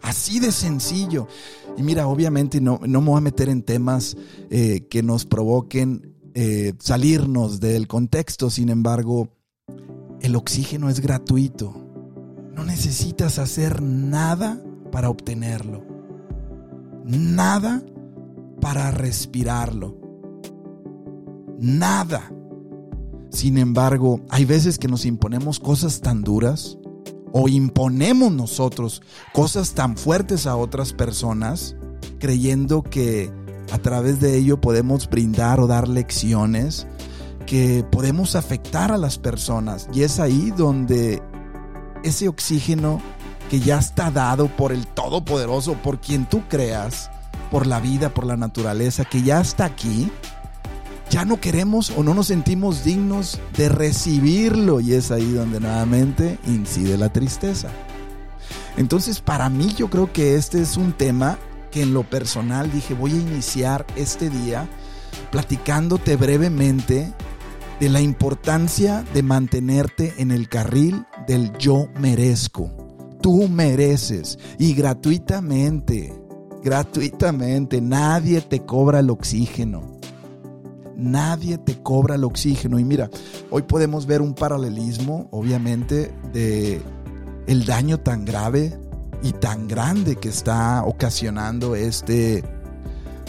Así 0.00 0.40
de 0.40 0.50
sencillo. 0.50 1.28
Y 1.76 1.82
mira, 1.82 2.06
obviamente 2.06 2.62
no, 2.62 2.80
no 2.82 3.02
me 3.02 3.10
voy 3.10 3.18
a 3.18 3.20
meter 3.20 3.50
en 3.50 3.62
temas 3.62 4.16
eh, 4.48 4.86
que 4.88 5.02
nos 5.02 5.26
provoquen 5.26 6.16
eh, 6.32 6.72
salirnos 6.78 7.60
del 7.60 7.86
contexto, 7.86 8.48
sin 8.48 8.70
embargo, 8.70 9.28
el 10.22 10.36
oxígeno 10.36 10.88
es 10.88 11.00
gratuito. 11.00 11.74
No 12.54 12.64
necesitas 12.64 13.38
hacer 13.38 13.82
nada 13.82 14.58
para 14.92 15.10
obtenerlo. 15.10 15.84
Nada 17.04 17.82
para 18.60 18.92
respirarlo. 18.92 19.96
Nada. 21.58 22.32
Sin 23.30 23.58
embargo, 23.58 24.20
hay 24.28 24.44
veces 24.44 24.78
que 24.78 24.86
nos 24.86 25.04
imponemos 25.04 25.58
cosas 25.58 26.00
tan 26.00 26.22
duras 26.22 26.78
o 27.32 27.48
imponemos 27.48 28.30
nosotros 28.30 29.02
cosas 29.32 29.72
tan 29.72 29.96
fuertes 29.96 30.46
a 30.46 30.54
otras 30.54 30.92
personas 30.92 31.74
creyendo 32.18 32.82
que 32.82 33.32
a 33.72 33.78
través 33.78 34.20
de 34.20 34.36
ello 34.36 34.60
podemos 34.60 35.08
brindar 35.08 35.58
o 35.60 35.66
dar 35.66 35.88
lecciones 35.88 36.86
que 37.46 37.84
podemos 37.90 38.36
afectar 38.36 38.92
a 38.92 38.98
las 38.98 39.18
personas. 39.18 39.88
Y 39.92 40.02
es 40.02 40.20
ahí 40.20 40.52
donde 40.56 41.22
ese 42.04 42.28
oxígeno 42.28 43.00
que 43.52 43.60
ya 43.60 43.78
está 43.78 44.10
dado 44.10 44.48
por 44.48 44.72
el 44.72 44.86
Todopoderoso, 44.86 45.74
por 45.74 46.00
quien 46.00 46.24
tú 46.24 46.40
creas, 46.48 47.10
por 47.50 47.66
la 47.66 47.80
vida, 47.80 48.08
por 48.08 48.24
la 48.24 48.38
naturaleza, 48.38 49.04
que 49.04 49.20
ya 49.20 49.42
está 49.42 49.66
aquí, 49.66 50.10
ya 51.10 51.26
no 51.26 51.38
queremos 51.38 51.92
o 51.94 52.02
no 52.02 52.14
nos 52.14 52.28
sentimos 52.28 52.82
dignos 52.82 53.38
de 53.54 53.68
recibirlo 53.68 54.80
y 54.80 54.94
es 54.94 55.10
ahí 55.10 55.30
donde 55.32 55.60
nuevamente 55.60 56.38
incide 56.46 56.96
la 56.96 57.12
tristeza. 57.12 57.68
Entonces 58.78 59.20
para 59.20 59.50
mí 59.50 59.74
yo 59.76 59.90
creo 59.90 60.10
que 60.10 60.36
este 60.36 60.62
es 60.62 60.78
un 60.78 60.94
tema 60.94 61.36
que 61.70 61.82
en 61.82 61.92
lo 61.92 62.04
personal 62.04 62.72
dije 62.72 62.94
voy 62.94 63.12
a 63.12 63.16
iniciar 63.16 63.84
este 63.96 64.30
día 64.30 64.66
platicándote 65.30 66.16
brevemente 66.16 67.12
de 67.80 67.88
la 67.90 68.00
importancia 68.00 69.04
de 69.12 69.22
mantenerte 69.22 70.14
en 70.16 70.30
el 70.30 70.48
carril 70.48 71.04
del 71.26 71.52
yo 71.58 71.90
merezco 72.00 72.81
tú 73.22 73.48
mereces 73.48 74.38
y 74.58 74.74
gratuitamente, 74.74 76.12
gratuitamente, 76.62 77.80
nadie 77.80 78.42
te 78.42 78.60
cobra 78.60 78.98
el 78.98 79.10
oxígeno. 79.10 79.98
Nadie 80.94 81.56
te 81.56 81.82
cobra 81.82 82.16
el 82.16 82.24
oxígeno. 82.24 82.78
Y 82.78 82.84
mira, 82.84 83.08
hoy 83.50 83.62
podemos 83.62 84.04
ver 84.06 84.20
un 84.20 84.34
paralelismo, 84.34 85.28
obviamente, 85.32 86.14
de 86.32 86.82
el 87.46 87.64
daño 87.64 87.98
tan 87.98 88.24
grave 88.24 88.78
y 89.22 89.32
tan 89.32 89.68
grande 89.68 90.16
que 90.16 90.28
está 90.28 90.84
ocasionando 90.84 91.74
este 91.74 92.44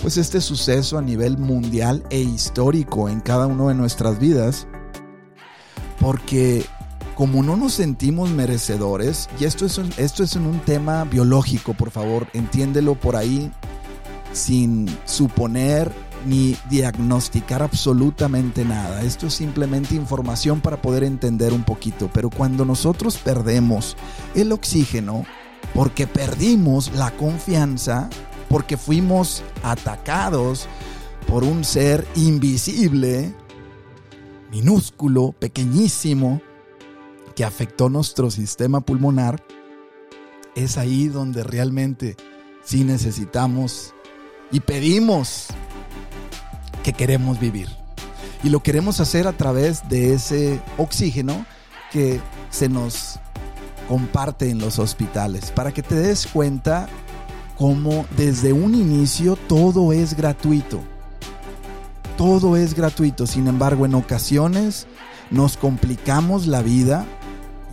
pues 0.01 0.17
este 0.17 0.41
suceso 0.41 0.97
a 0.97 1.01
nivel 1.01 1.37
mundial 1.37 2.03
e 2.09 2.19
histórico 2.19 3.07
en 3.07 3.21
cada 3.21 3.47
uno 3.47 3.69
de 3.69 3.75
nuestras 3.75 4.19
vidas. 4.19 4.67
Porque 6.01 6.65
como 7.15 7.43
no 7.43 7.55
nos 7.55 7.73
sentimos 7.73 8.29
merecedores, 8.31 9.29
y 9.39 9.45
esto 9.45 9.65
es, 9.65 9.79
esto 9.97 10.23
es 10.23 10.35
un 10.35 10.59
tema 10.59 11.03
biológico, 11.03 11.73
por 11.73 11.91
favor, 11.91 12.27
entiéndelo 12.33 12.95
por 12.95 13.15
ahí 13.15 13.51
sin 14.31 14.89
suponer 15.05 15.91
ni 16.25 16.55
diagnosticar 16.69 17.61
absolutamente 17.61 18.65
nada. 18.65 19.03
Esto 19.03 19.27
es 19.27 19.33
simplemente 19.33 19.95
información 19.95 20.61
para 20.61 20.81
poder 20.81 21.03
entender 21.03 21.53
un 21.53 21.63
poquito. 21.63 22.09
Pero 22.13 22.29
cuando 22.29 22.65
nosotros 22.65 23.17
perdemos 23.17 23.95
el 24.33 24.51
oxígeno, 24.51 25.25
porque 25.73 26.07
perdimos 26.07 26.93
la 26.93 27.11
confianza, 27.11 28.09
porque 28.49 28.77
fuimos 28.77 29.43
atacados 29.63 30.67
por 31.27 31.43
un 31.43 31.63
ser 31.63 32.07
invisible, 32.15 33.33
minúsculo, 34.51 35.33
pequeñísimo, 35.33 36.41
que 37.35 37.43
afectó 37.43 37.89
nuestro 37.89 38.31
sistema 38.31 38.81
pulmonar, 38.81 39.43
es 40.55 40.77
ahí 40.77 41.07
donde 41.07 41.43
realmente 41.43 42.15
sí 42.63 42.83
necesitamos 42.83 43.93
y 44.51 44.59
pedimos 44.59 45.47
que 46.83 46.93
queremos 46.93 47.39
vivir. 47.39 47.69
Y 48.43 48.49
lo 48.49 48.61
queremos 48.61 48.99
hacer 48.99 49.27
a 49.27 49.33
través 49.33 49.87
de 49.89 50.13
ese 50.13 50.61
oxígeno 50.77 51.45
que 51.91 52.19
se 52.49 52.69
nos 52.69 53.19
comparte 53.87 54.49
en 54.49 54.59
los 54.59 54.79
hospitales, 54.79 55.51
para 55.51 55.71
que 55.71 55.81
te 55.81 55.95
des 55.95 56.27
cuenta 56.27 56.87
cómo 57.57 58.05
desde 58.17 58.53
un 58.53 58.75
inicio 58.75 59.35
todo 59.35 59.93
es 59.93 60.15
gratuito. 60.15 60.81
Todo 62.17 62.57
es 62.57 62.75
gratuito, 62.75 63.25
sin 63.25 63.47
embargo 63.47 63.85
en 63.85 63.95
ocasiones 63.95 64.87
nos 65.31 65.57
complicamos 65.57 66.45
la 66.45 66.61
vida 66.61 67.05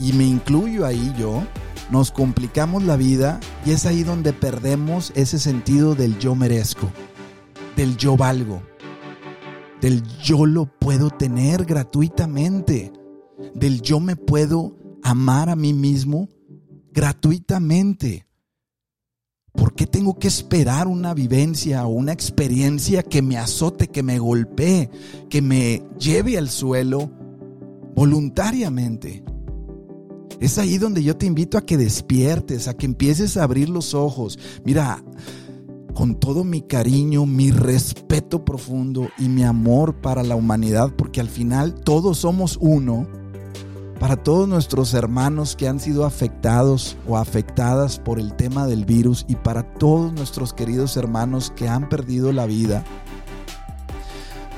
y 0.00 0.14
me 0.14 0.24
incluyo 0.24 0.86
ahí 0.86 1.12
yo, 1.18 1.42
nos 1.90 2.10
complicamos 2.10 2.82
la 2.82 2.96
vida 2.96 3.38
y 3.66 3.72
es 3.72 3.84
ahí 3.84 4.02
donde 4.02 4.32
perdemos 4.32 5.12
ese 5.14 5.38
sentido 5.38 5.94
del 5.94 6.18
yo 6.18 6.34
merezco, 6.34 6.90
del 7.76 7.96
yo 7.98 8.16
valgo, 8.16 8.62
del 9.80 10.02
yo 10.22 10.46
lo 10.46 10.66
puedo 10.66 11.10
tener 11.10 11.66
gratuitamente, 11.66 12.92
del 13.54 13.82
yo 13.82 14.00
me 14.00 14.16
puedo 14.16 14.76
amar 15.02 15.50
a 15.50 15.56
mí 15.56 15.74
mismo 15.74 16.28
gratuitamente. 16.92 18.26
¿Por 19.52 19.74
qué 19.74 19.86
tengo 19.86 20.18
que 20.18 20.28
esperar 20.28 20.86
una 20.86 21.12
vivencia 21.12 21.84
o 21.84 21.90
una 21.90 22.12
experiencia 22.12 23.02
que 23.02 23.20
me 23.20 23.36
azote, 23.36 23.88
que 23.88 24.02
me 24.02 24.18
golpee, 24.18 24.88
que 25.28 25.42
me 25.42 25.82
lleve 25.98 26.38
al 26.38 26.48
suelo 26.48 27.10
voluntariamente? 27.96 29.24
Es 30.40 30.56
ahí 30.56 30.78
donde 30.78 31.02
yo 31.02 31.16
te 31.16 31.26
invito 31.26 31.58
a 31.58 31.66
que 31.66 31.76
despiertes, 31.76 32.66
a 32.66 32.74
que 32.74 32.86
empieces 32.86 33.36
a 33.36 33.44
abrir 33.44 33.68
los 33.68 33.92
ojos. 33.92 34.38
Mira, 34.64 35.04
con 35.92 36.18
todo 36.18 36.44
mi 36.44 36.62
cariño, 36.62 37.26
mi 37.26 37.50
respeto 37.50 38.42
profundo 38.42 39.10
y 39.18 39.28
mi 39.28 39.44
amor 39.44 40.00
para 40.00 40.22
la 40.22 40.36
humanidad, 40.36 40.94
porque 40.96 41.20
al 41.20 41.28
final 41.28 41.74
todos 41.74 42.18
somos 42.18 42.56
uno, 42.58 43.06
para 43.98 44.16
todos 44.16 44.48
nuestros 44.48 44.94
hermanos 44.94 45.56
que 45.56 45.68
han 45.68 45.78
sido 45.78 46.06
afectados 46.06 46.96
o 47.06 47.18
afectadas 47.18 47.98
por 47.98 48.18
el 48.18 48.34
tema 48.34 48.66
del 48.66 48.86
virus 48.86 49.26
y 49.28 49.36
para 49.36 49.74
todos 49.74 50.10
nuestros 50.14 50.54
queridos 50.54 50.96
hermanos 50.96 51.52
que 51.54 51.68
han 51.68 51.90
perdido 51.90 52.32
la 52.32 52.46
vida. 52.46 52.82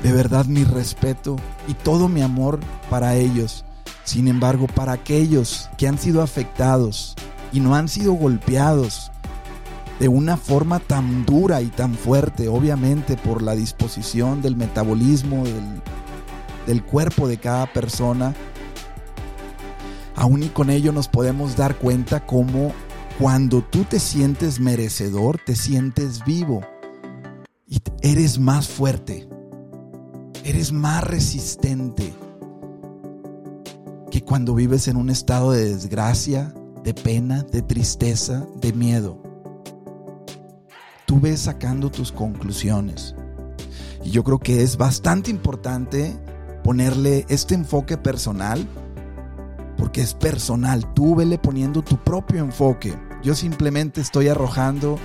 De 0.05 0.13
verdad 0.13 0.47
mi 0.47 0.63
respeto 0.63 1.35
y 1.67 1.75
todo 1.75 2.09
mi 2.09 2.23
amor 2.23 2.61
para 2.89 3.17
ellos. 3.17 3.65
Sin 4.05 4.29
embargo, 4.29 4.67
para 4.67 4.93
aquellos 4.93 5.71
que 5.79 5.87
han 5.87 5.99
sido 5.99 6.23
afectados 6.23 7.15
y 7.53 7.61
no 7.61 7.75
han 7.75 7.89
sido 7.89 8.13
golpeados 8.15 9.13
de 10.01 10.09
una 10.09 10.37
forma 10.37 10.81
tan 10.81 11.25
dura 11.25 11.63
y 11.63 11.69
tan 11.69 11.95
fuerte, 11.95 12.49
obviamente 12.49 13.17
por 13.17 13.43
la 13.43 13.55
disposición 13.55 14.43
del 14.43 14.57
metabolismo 14.57 15.45
del, 16.67 16.83
cuerpo 16.83 17.29
de 17.29 17.39
cada 17.39 17.73
persona, 17.73 18.35
aún 20.17 20.43
y 20.43 20.49
con 20.49 20.71
ello 20.71 20.91
nos 20.91 21.07
podemos 21.07 21.57
dar 21.57 21.77
cuenta 21.77 22.27
cómo 22.27 22.73
cuando 23.21 23.63
tú 23.63 23.85
te 23.85 24.01
sientes 24.01 24.59
merecedor, 24.59 25.39
te 25.39 25.55
sientes 25.55 26.25
vivo 26.25 26.63
y 27.69 27.81
eres 28.01 28.41
más 28.41 28.69
fuerte, 28.69 29.29
eres 30.43 30.73
más 30.73 31.05
resistente 31.05 32.13
cuando 34.25 34.55
vives 34.55 34.89
en 34.89 34.97
un 34.97 35.11
estado 35.11 35.53
de 35.53 35.71
desgracia, 35.71 36.53
de 36.83 36.95
pena, 36.95 37.43
de 37.43 37.63
tristeza, 37.63 38.47
de 38.57 38.73
miedo. 38.73 39.23
Tú 41.07 41.21
ves 41.21 41.41
sacando 41.41 41.91
tus 41.91 42.13
conclusiones. 42.13 43.15
Y 44.05 44.11
yo 44.11 44.25
creo 44.25 44.39
que 44.39 44.63
es 44.63 44.77
bastante 44.77 45.31
importante 45.31 46.17
ponerle 46.65 47.27
este 47.29 47.55
enfoque 47.55 47.97
personal, 47.97 48.67
porque 49.77 50.01
es 50.01 50.15
personal. 50.15 50.93
Tú 50.95 51.15
vele 51.15 51.39
poniendo 51.39 51.83
tu 51.83 51.97
propio 51.97 52.41
enfoque. 52.41 52.99
Yo 53.23 53.35
simplemente 53.35 54.01
estoy 54.01 54.29
arrojando 54.29 54.99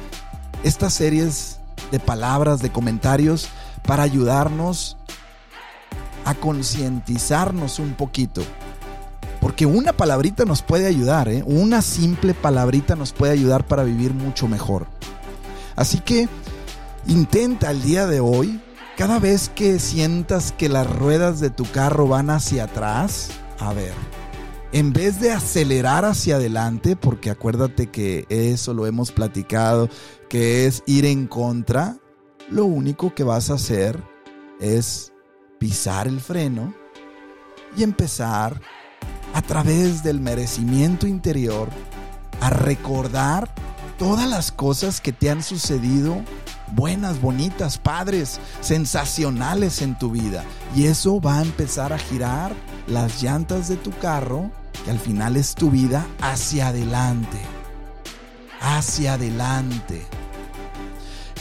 estas 0.63 0.93
series 0.93 1.59
de 1.91 2.00
palabras, 2.00 2.62
de 2.62 2.71
comentarios, 2.71 3.50
para 3.86 4.03
ayudarnos 4.03 4.97
a 6.25 6.33
concientizarnos 6.36 7.79
un 7.79 7.93
poquito 7.93 8.41
porque 9.48 9.66
una 9.66 9.94
palabrita 9.94 10.44
nos 10.44 10.62
puede 10.62 10.88
ayudar, 10.88 11.30
¿eh? 11.30 11.42
una 11.46 11.82
simple 11.82 12.34
palabrita 12.34 12.98
nos 12.98 13.13
puede 13.13 13.32
ayudar 13.32 13.66
para 13.66 13.86
vivir 13.86 14.13
mucho 14.13 14.50
mejor. 14.50 14.88
Así 15.77 16.01
que 16.01 16.27
intenta 17.08 17.72
el 17.72 17.82
día 17.82 18.08
de 18.08 18.20
hoy, 18.20 18.60
cada 18.98 19.20
vez 19.20 19.48
que 19.48 19.80
sientas 19.80 20.51
que 20.51 20.68
las 20.68 20.86
ruedas 20.86 21.39
de 21.39 21.50
tu 21.50 21.63
carro 21.63 22.10
van 22.10 22.30
hacia 22.30 22.66
atrás, 22.66 23.30
a 23.58 23.72
ver, 23.72 23.94
en 24.74 24.92
vez 24.92 25.22
de 25.22 25.32
acelerar 25.32 26.04
hacia 26.04 26.36
adelante, 26.36 26.98
porque 26.98 27.30
acuérdate 27.30 27.88
que 27.88 28.25
eso 28.27 28.74
lo 28.74 28.86
hemos 28.86 29.13
platicado, 29.13 29.88
que 30.27 30.66
es 30.66 30.84
ir 30.88 31.06
en 31.06 31.25
contra, 31.25 31.96
lo 32.50 32.66
único 32.66 33.16
que 33.16 33.24
vas 33.24 33.50
a 33.50 33.54
hacer 33.54 34.04
es 34.60 35.13
pisar 35.58 36.06
el 36.06 36.20
freno 36.20 36.74
y 37.77 37.84
empezar 37.84 38.60
a 39.38 39.41
través 39.44 40.01
del 40.01 40.20
merecimiento 40.20 41.06
interior 41.06 41.70
a 42.41 42.50
recordar 42.50 43.48
todas 44.00 44.27
las 44.27 44.51
cosas 44.51 45.00
que 45.00 45.13
te 45.13 45.29
han 45.29 45.44
sucedido 45.44 46.24
buenas, 46.72 47.22
bonitas, 47.22 47.77
padres, 47.77 48.39
sensacionales 48.62 49.84
en 49.84 49.96
tu 49.96 50.10
vida. 50.10 50.44
Y 50.75 50.88
eso 50.88 51.22
va 51.22 51.38
a 51.38 51.44
empezar 51.44 51.94
a 51.94 52.00
girar 52.00 52.56
las 52.88 53.22
llantas 53.22 53.67
de 53.67 53.75
tu 53.75 53.91
carro, 54.00 54.50
que 54.84 54.89
al 54.89 54.98
final 54.98 55.38
es 55.38 55.53
tu 55.53 55.70
vida, 55.70 56.08
hacia 56.20 56.70
adelante. 56.70 57.38
Hacia 58.60 59.13
adelante. 59.13 60.03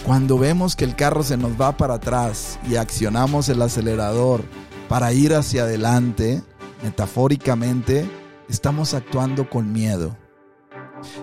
Cuando 0.04 0.36
vemos 0.36 0.76
que 0.76 0.84
el 0.84 0.96
carro 0.96 1.22
se 1.22 1.38
nos 1.38 1.58
va 1.58 1.78
para 1.78 1.94
atrás 1.94 2.58
y 2.68 2.76
accionamos 2.76 3.48
el 3.48 3.62
acelerador 3.62 4.44
para 4.86 5.14
ir 5.14 5.34
hacia 5.34 5.62
adelante, 5.62 6.42
metafóricamente, 6.82 8.08
estamos 8.48 8.94
actuando 8.94 9.48
con 9.48 9.72
miedo. 9.72 10.16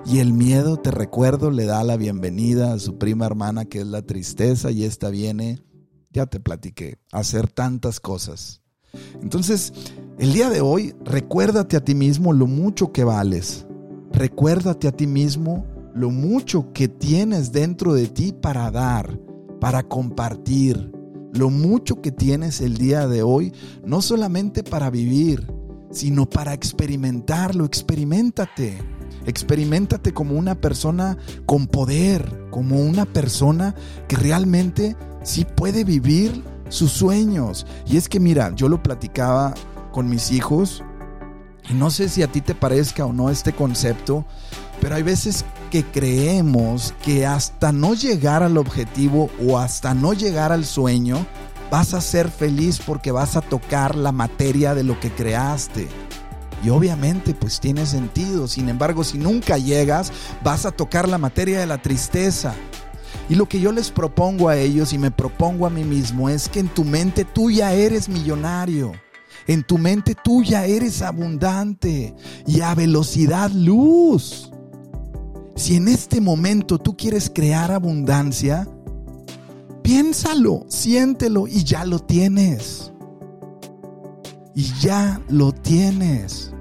Y 0.05 0.19
el 0.19 0.33
miedo, 0.33 0.77
te 0.77 0.91
recuerdo, 0.91 1.51
le 1.51 1.65
da 1.65 1.83
la 1.83 1.97
bienvenida 1.97 2.73
a 2.73 2.79
su 2.79 2.97
prima 2.97 3.25
hermana 3.25 3.65
que 3.65 3.79
es 3.79 3.87
la 3.87 4.01
tristeza 4.01 4.71
y 4.71 4.83
esta 4.83 5.09
viene, 5.09 5.63
ya 6.11 6.25
te 6.25 6.39
platiqué, 6.39 6.99
a 7.11 7.19
hacer 7.19 7.47
tantas 7.47 7.99
cosas. 7.99 8.61
Entonces, 9.21 9.73
el 10.19 10.33
día 10.33 10.49
de 10.49 10.61
hoy, 10.61 10.95
recuérdate 11.03 11.75
a 11.75 11.83
ti 11.83 11.95
mismo 11.95 12.33
lo 12.33 12.45
mucho 12.45 12.91
que 12.91 13.03
vales. 13.03 13.65
Recuérdate 14.11 14.87
a 14.87 14.91
ti 14.91 15.07
mismo 15.07 15.65
lo 15.95 16.11
mucho 16.11 16.71
que 16.71 16.87
tienes 16.87 17.51
dentro 17.51 17.93
de 17.93 18.07
ti 18.07 18.31
para 18.31 18.69
dar, 18.69 19.19
para 19.59 19.83
compartir, 19.83 20.92
lo 21.33 21.49
mucho 21.49 22.01
que 22.01 22.11
tienes 22.11 22.61
el 22.61 22.77
día 22.77 23.07
de 23.07 23.23
hoy, 23.23 23.53
no 23.85 24.01
solamente 24.01 24.63
para 24.63 24.89
vivir, 24.89 25.47
sino 25.91 26.29
para 26.29 26.53
experimentarlo. 26.53 27.65
Experimentate. 27.65 28.77
Experimentate 29.25 30.13
como 30.13 30.35
una 30.35 30.55
persona 30.55 31.17
con 31.45 31.67
poder, 31.67 32.47
como 32.49 32.81
una 32.81 33.05
persona 33.05 33.73
que 34.07 34.15
realmente 34.15 34.95
sí 35.23 35.45
puede 35.45 35.83
vivir 35.83 36.43
sus 36.69 36.91
sueños. 36.91 37.65
Y 37.87 37.97
es 37.97 38.09
que 38.09 38.19
mira, 38.19 38.53
yo 38.55 38.67
lo 38.67 38.83
platicaba 38.83 39.53
con 39.91 40.09
mis 40.09 40.31
hijos 40.31 40.83
y 41.69 41.73
no 41.73 41.89
sé 41.89 42.09
si 42.09 42.21
a 42.21 42.27
ti 42.27 42.41
te 42.41 42.55
parezca 42.55 43.05
o 43.05 43.13
no 43.13 43.29
este 43.29 43.53
concepto, 43.53 44.25
pero 44.81 44.95
hay 44.95 45.03
veces 45.03 45.45
que 45.73 45.83
creemos 45.83 46.93
que 47.03 47.25
hasta 47.25 47.71
no 47.71 47.95
llegar 47.95 48.43
al 48.43 48.59
objetivo 48.59 49.31
o 49.43 49.57
hasta 49.57 49.95
no 49.95 50.13
llegar 50.13 50.51
al 50.51 50.65
sueño, 50.65 51.25
vas 51.71 51.95
a 51.95 52.01
ser 52.01 52.29
feliz 52.29 52.79
porque 52.85 53.11
vas 53.11 53.35
a 53.35 53.41
tocar 53.41 53.95
la 53.95 54.11
materia 54.11 54.75
de 54.75 54.83
lo 54.83 54.99
que 54.99 55.09
creaste. 55.09 55.87
Y 56.63 56.69
obviamente 56.69 57.33
pues 57.33 57.59
tiene 57.59 57.87
sentido. 57.87 58.47
Sin 58.47 58.69
embargo, 58.69 59.03
si 59.03 59.17
nunca 59.17 59.57
llegas, 59.57 60.11
vas 60.43 60.67
a 60.67 60.71
tocar 60.71 61.09
la 61.09 61.17
materia 61.17 61.59
de 61.59 61.65
la 61.65 61.81
tristeza. 61.81 62.53
Y 63.27 63.33
lo 63.33 63.47
que 63.47 63.59
yo 63.59 63.71
les 63.71 63.89
propongo 63.89 64.49
a 64.49 64.57
ellos 64.57 64.93
y 64.93 64.99
me 64.99 65.09
propongo 65.09 65.65
a 65.65 65.71
mí 65.71 65.83
mismo 65.83 66.29
es 66.29 66.49
que 66.49 66.59
en 66.59 66.67
tu 66.67 66.83
mente 66.83 67.25
tú 67.25 67.49
ya 67.49 67.73
eres 67.73 68.09
millonario. 68.09 68.91
En 69.47 69.63
tu 69.63 69.79
mente 69.79 70.15
tú 70.23 70.43
ya 70.43 70.67
eres 70.67 71.01
abundante 71.01 72.13
y 72.45 72.61
a 72.61 72.75
velocidad 72.75 73.49
luz. 73.49 74.52
Si 75.55 75.75
en 75.75 75.87
este 75.87 76.19
momento 76.19 76.79
tú 76.79 76.97
quieres 76.97 77.31
crear 77.33 77.71
abundancia, 77.71 78.67
piénsalo, 79.83 80.65
siéntelo 80.67 81.47
y 81.47 81.63
ya 81.63 81.85
lo 81.85 81.99
tienes. 81.99 82.91
Y 84.55 84.63
ya 84.79 85.21
lo 85.29 85.51
tienes. 85.51 86.51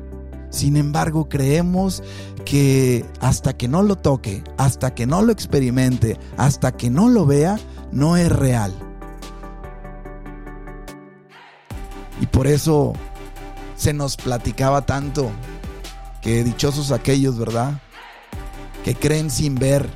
Sin 0.51 0.77
embargo, 0.77 1.29
creemos 1.29 2.03
que 2.45 3.07
hasta 3.21 3.57
que 3.57 3.69
no 3.69 3.83
lo 3.83 3.97
toque, 3.97 4.45
hasta 4.59 4.95
que 4.95 5.07
no 5.07 5.23
lo 5.23 5.33
experimente, 5.33 6.19
hasta 6.37 6.73
que 6.73 6.91
no 6.91 7.09
lo 7.09 7.25
vea, 7.25 7.59
no 7.91 8.17
es 8.19 8.31
real. 8.31 8.75
Y 12.21 12.27
por 12.27 12.47
eso 12.47 12.93
se 13.75 13.95
nos 13.95 14.17
platicaba 14.17 14.85
tanto 14.85 15.31
que 16.21 16.45
dichosos 16.45 16.93
aquellos, 16.93 17.39
¿verdad? 17.39 17.81
Que 18.85 18.95
creen 18.95 19.31
sin 19.31 19.55
ver. 19.55 19.89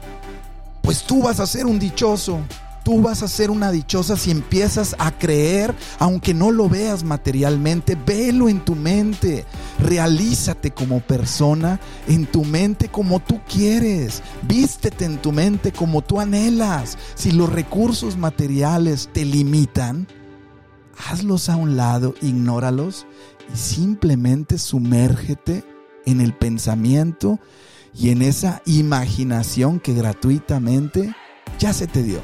Pues 0.82 1.02
tú 1.02 1.22
vas 1.22 1.40
a 1.40 1.46
ser 1.46 1.66
un 1.66 1.78
dichoso. 1.78 2.40
Tú 2.84 3.02
vas 3.02 3.24
a 3.24 3.28
ser 3.28 3.50
una 3.50 3.72
dichosa 3.72 4.16
si 4.16 4.30
empiezas 4.30 4.94
a 5.00 5.10
creer, 5.10 5.74
aunque 5.98 6.32
no 6.32 6.52
lo 6.52 6.68
veas 6.68 7.02
materialmente, 7.02 7.96
velo 7.96 8.48
en 8.48 8.60
tu 8.64 8.76
mente. 8.76 9.44
Realízate 9.80 10.70
como 10.70 11.00
persona 11.00 11.80
en 12.06 12.26
tu 12.26 12.44
mente 12.44 12.86
como 12.88 13.18
tú 13.18 13.40
quieres. 13.52 14.22
Vístete 14.42 15.04
en 15.04 15.18
tu 15.18 15.32
mente 15.32 15.72
como 15.72 16.02
tú 16.02 16.20
anhelas. 16.20 16.96
Si 17.16 17.32
los 17.32 17.52
recursos 17.52 18.16
materiales 18.16 19.10
te 19.12 19.24
limitan, 19.24 20.06
hazlos 21.08 21.48
a 21.48 21.56
un 21.56 21.76
lado, 21.76 22.14
ignóralos 22.22 23.04
y 23.52 23.56
simplemente 23.56 24.58
sumérgete 24.58 25.64
en 26.04 26.20
el 26.20 26.34
pensamiento 26.34 27.40
y 27.98 28.10
en 28.10 28.22
esa 28.22 28.60
imaginación 28.66 29.80
que 29.80 29.94
gratuitamente 29.94 31.14
ya 31.58 31.72
se 31.72 31.86
te 31.86 32.02
dio. 32.02 32.20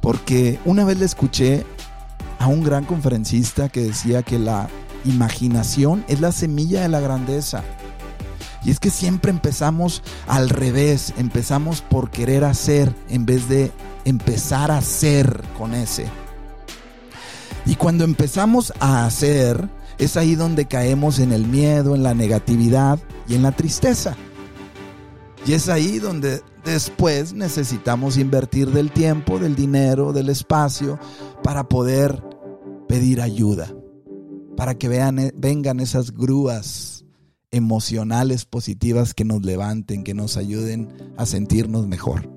Porque 0.00 0.60
una 0.64 0.84
vez 0.84 0.98
le 0.98 1.04
escuché 1.04 1.64
a 2.38 2.46
un 2.46 2.62
gran 2.62 2.84
conferencista 2.84 3.68
que 3.68 3.80
decía 3.80 4.22
que 4.22 4.38
la 4.38 4.68
imaginación 5.04 6.04
es 6.08 6.20
la 6.20 6.30
semilla 6.30 6.82
de 6.82 6.88
la 6.88 7.00
grandeza. 7.00 7.64
Y 8.64 8.70
es 8.70 8.80
que 8.80 8.90
siempre 8.90 9.30
empezamos 9.30 10.02
al 10.26 10.48
revés, 10.48 11.12
empezamos 11.18 11.82
por 11.82 12.10
querer 12.10 12.44
hacer 12.44 12.94
en 13.08 13.26
vez 13.26 13.48
de 13.48 13.72
empezar 14.04 14.70
a 14.70 14.80
ser 14.80 15.42
con 15.58 15.74
ese. 15.74 16.06
Y 17.66 17.76
cuando 17.76 18.04
empezamos 18.04 18.72
a 18.78 19.06
hacer, 19.06 19.68
es 19.98 20.16
ahí 20.16 20.34
donde 20.34 20.66
caemos 20.66 21.18
en 21.18 21.32
el 21.32 21.46
miedo, 21.46 21.94
en 21.94 22.02
la 22.02 22.14
negatividad 22.14 22.98
y 23.28 23.34
en 23.34 23.42
la 23.42 23.52
tristeza. 23.52 24.16
Y 25.46 25.52
es 25.52 25.68
ahí 25.68 25.98
donde 25.98 26.42
después 26.64 27.34
necesitamos 27.34 28.16
invertir 28.16 28.70
del 28.70 28.90
tiempo, 28.90 29.38
del 29.38 29.54
dinero, 29.54 30.12
del 30.12 30.30
espacio 30.30 30.98
para 31.42 31.68
poder 31.68 32.22
pedir 32.88 33.20
ayuda, 33.20 33.74
para 34.56 34.74
que 34.76 34.86
eh, 34.86 35.32
vengan 35.36 35.80
esas 35.80 36.12
grúas 36.12 37.04
emocionales 37.50 38.46
positivas 38.46 39.14
que 39.14 39.24
nos 39.24 39.44
levanten, 39.44 40.02
que 40.02 40.14
nos 40.14 40.36
ayuden 40.36 40.88
a 41.16 41.26
sentirnos 41.26 41.86
mejor. 41.86 42.28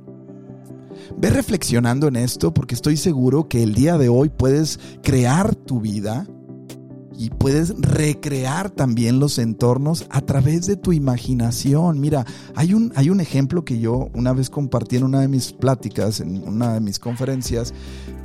Ve 1.18 1.30
reflexionando 1.30 2.08
en 2.08 2.18
esto 2.18 2.54
porque 2.54 2.76
estoy 2.76 2.98
seguro 2.98 3.48
que 3.48 3.64
el 3.64 3.74
día 3.74 3.98
de 3.98 4.10
hoy 4.10 4.30
puedes 4.30 4.80
crear 5.02 5.56
tu 5.56 5.80
vida 5.80 6.28
y 7.18 7.32
puedes 7.32 7.74
recrear 7.80 8.70
también 8.70 9.20
los 9.20 9.40
entornos 9.40 10.06
a 10.10 10.22
través 10.22 10.68
de 10.68 10.76
tu 10.76 10.94
imaginación. 10.94 12.00
Mira, 12.00 12.26
hay 12.56 12.74
un, 12.74 12.94
hay 12.96 13.10
un 13.10 13.20
ejemplo 13.20 13.66
que 13.66 13.80
yo 13.80 14.10
una 14.14 14.34
vez 14.34 14.50
compartí 14.50 14.98
en 14.98 15.04
una 15.04 15.22
de 15.22 15.28
mis 15.28 15.52
pláticas, 15.52 16.20
en 16.20 16.48
una 16.48 16.76
de 16.76 16.80
mis 16.80 17.00
conferencias, 17.00 17.74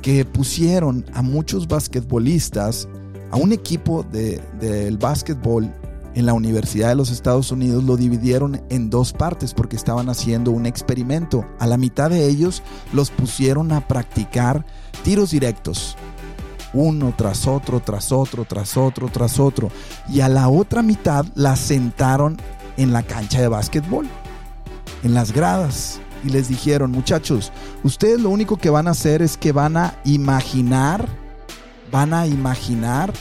que 0.01 0.25
pusieron 0.25 1.05
a 1.13 1.23
muchos 1.23 1.67
basquetbolistas, 1.67 2.87
a 3.31 3.37
un 3.37 3.51
equipo 3.51 4.03
del 4.03 4.41
de, 4.59 4.95
básquetbol 4.99 5.73
en 6.13 6.27
la 6.27 6.33
Universidad 6.33 6.89
de 6.89 6.95
los 6.95 7.09
Estados 7.09 7.51
Unidos 7.51 7.83
lo 7.83 7.97
dividieron 7.97 8.61
en 8.69 8.91
dos 8.91 9.13
partes 9.13 9.55
porque 9.55 9.75
estaban 9.75 10.09
haciendo 10.09 10.51
un 10.51 10.67
experimento. 10.67 11.43
A 11.57 11.65
la 11.65 11.77
mitad 11.77 12.11
de 12.11 12.27
ellos 12.27 12.61
los 12.93 13.09
pusieron 13.09 13.71
a 13.71 13.87
practicar 13.87 14.63
tiros 15.03 15.31
directos 15.31 15.97
uno 16.73 17.13
tras 17.15 17.47
otro, 17.47 17.79
tras 17.79 18.11
otro, 18.11 18.45
tras 18.45 18.77
otro, 18.77 19.09
tras 19.09 19.39
otro. 19.39 19.69
Y 20.09 20.21
a 20.21 20.29
la 20.29 20.49
otra 20.49 20.81
mitad 20.81 21.25
la 21.35 21.55
sentaron 21.55 22.37
en 22.77 22.93
la 22.93 23.03
cancha 23.03 23.41
de 23.41 23.47
básquetbol, 23.47 24.07
en 25.03 25.13
las 25.13 25.31
gradas. 25.31 25.99
Y 26.23 26.29
les 26.29 26.47
dijeron, 26.47 26.91
muchachos, 26.91 27.51
ustedes 27.83 28.19
lo 28.19 28.29
único 28.29 28.57
que 28.57 28.69
van 28.69 28.87
a 28.87 28.91
hacer 28.91 29.21
es 29.21 29.37
que 29.37 29.51
van 29.51 29.75
a 29.77 29.95
imaginar, 30.05 31.07
van 31.91 32.13
a 32.13 32.25
imaginar 32.27 33.11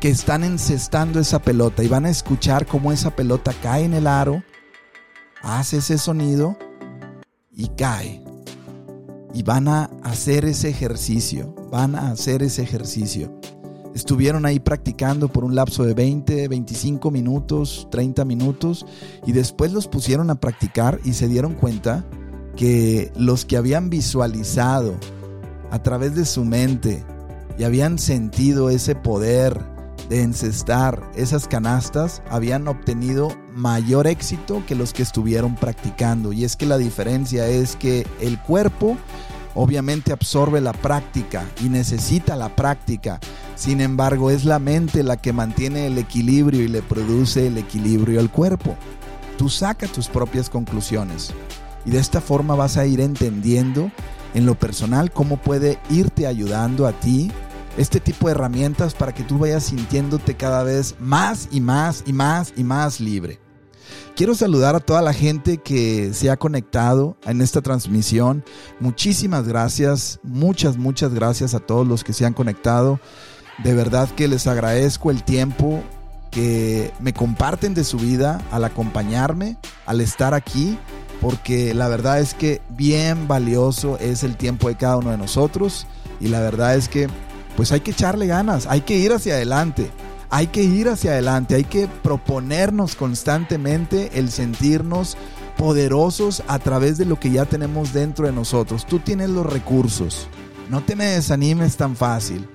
que 0.00 0.08
están 0.08 0.42
encestando 0.42 1.20
esa 1.20 1.38
pelota 1.38 1.84
y 1.84 1.88
van 1.88 2.06
a 2.06 2.10
escuchar 2.10 2.66
cómo 2.66 2.90
esa 2.90 3.14
pelota 3.14 3.54
cae 3.62 3.84
en 3.84 3.94
el 3.94 4.08
aro, 4.08 4.42
hace 5.42 5.76
ese 5.76 5.96
sonido 5.96 6.58
y 7.52 7.68
cae 7.68 8.24
y 9.32 9.42
van 9.42 9.68
a 9.68 9.84
hacer 10.02 10.44
ese 10.44 10.68
ejercicio, 10.68 11.54
van 11.72 11.94
a 11.94 12.10
hacer 12.10 12.42
ese 12.42 12.62
ejercicio. 12.62 13.32
Estuvieron 13.94 14.44
ahí 14.44 14.60
practicando 14.60 15.28
por 15.28 15.42
un 15.42 15.54
lapso 15.54 15.84
de 15.84 15.94
20, 15.94 16.46
25 16.48 17.10
minutos, 17.10 17.88
30 17.90 18.24
minutos 18.26 18.86
y 19.26 19.32
después 19.32 19.72
los 19.72 19.88
pusieron 19.88 20.28
a 20.30 20.34
practicar 20.34 21.00
y 21.02 21.14
se 21.14 21.28
dieron 21.28 21.54
cuenta 21.54 22.04
que 22.56 23.10
los 23.16 23.46
que 23.46 23.56
habían 23.56 23.88
visualizado 23.88 24.94
a 25.70 25.82
través 25.82 26.14
de 26.14 26.26
su 26.26 26.44
mente 26.44 27.04
y 27.58 27.64
habían 27.64 27.98
sentido 27.98 28.68
ese 28.68 28.94
poder 28.94 29.58
de 30.10 30.22
encestar 30.22 31.10
esas 31.14 31.48
canastas 31.48 32.22
habían 32.28 32.68
obtenido 32.68 33.30
mayor 33.54 34.06
éxito 34.06 34.62
que 34.66 34.74
los 34.74 34.92
que 34.92 35.02
estuvieron 35.02 35.54
practicando. 35.54 36.34
Y 36.34 36.44
es 36.44 36.56
que 36.56 36.66
la 36.66 36.76
diferencia 36.76 37.46
es 37.46 37.76
que 37.76 38.06
el 38.20 38.38
cuerpo 38.42 38.98
obviamente 39.54 40.12
absorbe 40.12 40.60
la 40.60 40.72
práctica 40.72 41.44
y 41.62 41.68
necesita 41.68 42.36
la 42.36 42.54
práctica. 42.54 43.20
Sin 43.54 43.80
embargo, 43.80 44.30
es 44.30 44.44
la 44.44 44.58
mente 44.58 45.02
la 45.02 45.16
que 45.16 45.32
mantiene 45.32 45.86
el 45.86 45.98
equilibrio 45.98 46.62
y 46.62 46.68
le 46.68 46.82
produce 46.82 47.46
el 47.46 47.58
equilibrio 47.58 48.20
al 48.20 48.30
cuerpo. 48.30 48.76
Tú 49.38 49.48
saca 49.48 49.86
tus 49.86 50.08
propias 50.08 50.50
conclusiones 50.50 51.32
y 51.84 51.90
de 51.90 51.98
esta 51.98 52.20
forma 52.20 52.54
vas 52.54 52.76
a 52.76 52.86
ir 52.86 53.00
entendiendo 53.00 53.90
en 54.34 54.46
lo 54.46 54.54
personal 54.54 55.10
cómo 55.10 55.36
puede 55.36 55.78
irte 55.90 56.26
ayudando 56.26 56.86
a 56.86 56.92
ti 56.92 57.30
este 57.76 58.00
tipo 58.00 58.26
de 58.26 58.32
herramientas 58.32 58.94
para 58.94 59.12
que 59.12 59.24
tú 59.24 59.38
vayas 59.38 59.64
sintiéndote 59.64 60.34
cada 60.34 60.62
vez 60.62 60.94
más 60.98 61.48
y 61.50 61.60
más 61.60 62.04
y 62.06 62.12
más 62.12 62.52
y 62.56 62.64
más 62.64 63.00
libre. 63.00 63.40
Quiero 64.14 64.34
saludar 64.34 64.76
a 64.76 64.80
toda 64.80 65.02
la 65.02 65.12
gente 65.12 65.58
que 65.58 66.12
se 66.12 66.30
ha 66.30 66.36
conectado 66.36 67.16
en 67.24 67.40
esta 67.40 67.62
transmisión. 67.62 68.44
Muchísimas 68.80 69.48
gracias, 69.48 70.20
muchas, 70.22 70.76
muchas 70.76 71.14
gracias 71.14 71.54
a 71.54 71.60
todos 71.60 71.86
los 71.86 72.04
que 72.04 72.12
se 72.12 72.26
han 72.26 72.34
conectado. 72.34 73.00
De 73.64 73.74
verdad 73.74 74.08
que 74.10 74.28
les 74.28 74.46
agradezco 74.46 75.10
el 75.10 75.24
tiempo 75.24 75.82
que 76.30 76.92
me 76.98 77.12
comparten 77.12 77.74
de 77.74 77.84
su 77.84 77.98
vida 77.98 78.40
al 78.50 78.64
acompañarme, 78.64 79.58
al 79.86 80.00
estar 80.00 80.34
aquí, 80.34 80.78
porque 81.20 81.74
la 81.74 81.88
verdad 81.88 82.20
es 82.20 82.34
que 82.34 82.60
bien 82.70 83.28
valioso 83.28 83.98
es 83.98 84.24
el 84.24 84.36
tiempo 84.36 84.68
de 84.68 84.76
cada 84.76 84.96
uno 84.96 85.10
de 85.10 85.18
nosotros 85.18 85.86
y 86.20 86.28
la 86.28 86.40
verdad 86.40 86.74
es 86.74 86.88
que 86.88 87.08
pues 87.56 87.70
hay 87.70 87.80
que 87.80 87.90
echarle 87.90 88.26
ganas, 88.26 88.66
hay 88.66 88.80
que 88.80 88.96
ir 88.96 89.12
hacia 89.12 89.34
adelante, 89.34 89.90
hay 90.32 90.46
que 90.46 90.62
ir 90.62 90.88
hacia 90.88 91.10
adelante, 91.10 91.54
hay 91.54 91.64
que 91.64 91.88
proponernos 92.02 92.96
constantemente 92.96 94.18
el 94.18 94.30
sentirnos 94.30 95.18
poderosos 95.58 96.42
a 96.48 96.58
través 96.58 96.96
de 96.96 97.04
lo 97.04 97.20
que 97.20 97.30
ya 97.30 97.44
tenemos 97.44 97.92
dentro 97.92 98.24
de 98.24 98.32
nosotros. 98.32 98.86
Tú 98.86 98.98
tienes 98.98 99.28
los 99.28 99.44
recursos, 99.44 100.28
no 100.70 100.82
te 100.82 100.96
me 100.96 101.04
desanimes 101.04 101.76
tan 101.76 101.96
fácil. 101.96 102.48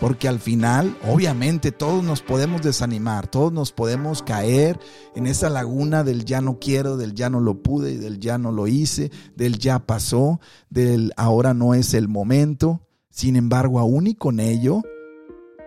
Porque 0.00 0.28
al 0.28 0.38
final, 0.38 0.96
obviamente, 1.06 1.72
todos 1.72 2.04
nos 2.04 2.22
podemos 2.22 2.62
desanimar, 2.62 3.26
todos 3.26 3.52
nos 3.52 3.72
podemos 3.72 4.22
caer 4.22 4.78
en 5.16 5.26
esa 5.26 5.50
laguna 5.50 6.04
del 6.04 6.24
ya 6.24 6.40
no 6.40 6.58
quiero, 6.60 6.96
del 6.96 7.14
ya 7.14 7.28
no 7.28 7.40
lo 7.40 7.62
pude, 7.62 7.98
del 7.98 8.20
ya 8.20 8.38
no 8.38 8.52
lo 8.52 8.68
hice, 8.68 9.10
del 9.34 9.58
ya 9.58 9.80
pasó, 9.80 10.40
del 10.70 11.12
ahora 11.16 11.52
no 11.52 11.74
es 11.74 11.94
el 11.94 12.06
momento. 12.06 12.86
Sin 13.10 13.34
embargo, 13.34 13.80
aún 13.80 14.06
y 14.06 14.14
con 14.14 14.38
ello, 14.38 14.82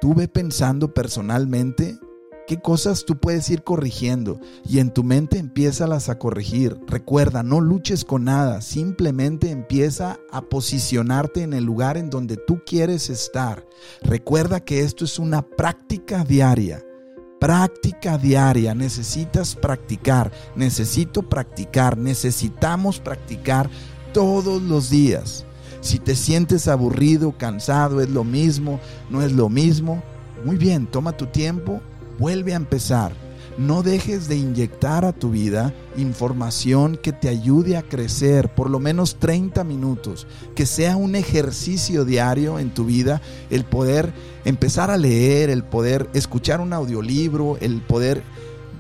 tuve 0.02 0.28
pensando 0.28 0.94
personalmente 0.96 2.00
qué 2.48 2.60
cosas 2.60 3.06
tú 3.06 3.18
puedes 3.18 3.50
ir 3.52 3.64
corrigiendo 3.64 4.40
y 4.68 4.80
en 4.80 4.92
tu 4.92 5.04
mente 5.04 5.38
empiézalas 5.38 6.10
a 6.10 6.18
corregir. 6.18 6.76
Recuerda, 6.88 7.44
no 7.44 7.62
luches 7.62 8.04
con 8.04 8.26
nada, 8.26 8.62
simplemente 8.62 9.52
empieza 9.52 10.20
a 10.32 10.42
posicionarte 10.42 11.44
en 11.44 11.54
el 11.54 11.64
lugar 11.64 11.98
en 11.98 12.10
donde 12.10 12.36
tú 12.36 12.62
quieres 12.66 13.12
estar. 13.12 13.66
Recuerda 14.02 14.60
que 14.60 14.82
esto 14.82 15.06
es 15.06 15.20
una 15.20 15.44
práctica 15.44 16.24
diaria. 16.24 16.84
Práctica 17.40 18.18
diaria, 18.18 18.76
necesitas 18.76 19.56
practicar, 19.56 20.32
necesito 20.56 21.24
practicar, 21.24 21.98
necesitamos 21.98 23.00
practicar 23.00 23.70
todos 24.14 24.62
los 24.62 24.90
días. 24.90 25.46
Si 25.82 25.98
te 25.98 26.16
sientes 26.16 26.68
aburrido, 26.68 27.32
cansado, 27.38 28.02
es 28.02 28.10
lo 28.10 28.24
mismo, 28.24 28.80
no 29.10 29.24
es 29.24 29.32
lo 29.32 29.50
mismo, 29.50 30.04
muy 30.46 30.58
bien, 30.58 30.86
toma 30.86 31.18
tu 31.18 31.26
tiempo, 31.26 31.82
vuelve 32.20 32.54
a 32.54 32.58
empezar. 32.58 33.14
No 33.58 33.84
dejes 33.84 34.28
de 34.30 34.38
inyectar 34.38 35.04
a 35.04 35.12
tu 35.12 35.32
vida 35.32 35.74
información 35.98 36.98
que 36.98 37.12
te 37.12 37.28
ayude 37.28 37.76
a 37.76 37.82
crecer 37.82 38.50
por 38.54 38.70
lo 38.70 38.80
menos 38.80 39.18
30 39.20 39.64
minutos, 39.64 40.26
que 40.56 40.66
sea 40.66 40.96
un 40.96 41.16
ejercicio 41.16 42.06
diario 42.06 42.60
en 42.60 42.74
tu 42.74 42.86
vida, 42.86 43.22
el 43.50 43.66
poder 43.66 44.14
empezar 44.46 44.90
a 44.90 44.98
leer, 44.98 45.50
el 45.50 45.64
poder 45.64 46.10
escuchar 46.14 46.62
un 46.62 46.74
audiolibro, 46.74 47.58
el 47.60 47.82
poder 47.82 48.24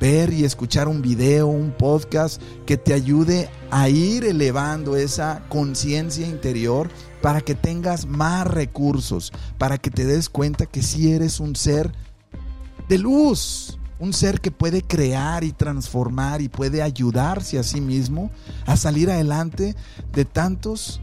ver 0.01 0.33
y 0.33 0.43
escuchar 0.43 0.87
un 0.87 1.03
video, 1.03 1.47
un 1.47 1.71
podcast 1.71 2.41
que 2.65 2.75
te 2.75 2.93
ayude 2.93 3.49
a 3.69 3.87
ir 3.87 4.25
elevando 4.25 4.97
esa 4.97 5.43
conciencia 5.47 6.27
interior 6.27 6.89
para 7.21 7.41
que 7.41 7.53
tengas 7.53 8.07
más 8.07 8.47
recursos, 8.47 9.31
para 9.59 9.77
que 9.77 9.91
te 9.91 10.05
des 10.05 10.27
cuenta 10.27 10.65
que 10.65 10.81
si 10.81 11.11
eres 11.11 11.39
un 11.39 11.55
ser 11.55 11.93
de 12.89 12.97
luz, 12.97 13.77
un 13.99 14.11
ser 14.11 14.41
que 14.41 14.49
puede 14.49 14.81
crear 14.81 15.43
y 15.43 15.51
transformar 15.51 16.41
y 16.41 16.49
puede 16.49 16.81
ayudarse 16.81 17.59
a 17.59 17.63
sí 17.63 17.79
mismo 17.79 18.31
a 18.65 18.77
salir 18.77 19.11
adelante 19.11 19.75
de 20.13 20.25
tantos 20.25 20.99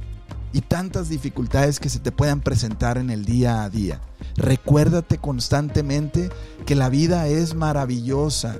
y 0.52 0.62
tantas 0.62 1.08
dificultades 1.08 1.78
que 1.78 1.88
se 1.88 2.00
te 2.00 2.10
puedan 2.10 2.40
presentar 2.40 2.98
en 2.98 3.10
el 3.10 3.24
día 3.24 3.62
a 3.62 3.70
día. 3.70 4.00
Recuérdate 4.36 5.18
constantemente 5.18 6.30
que 6.66 6.74
la 6.74 6.88
vida 6.88 7.28
es 7.28 7.54
maravillosa, 7.54 8.56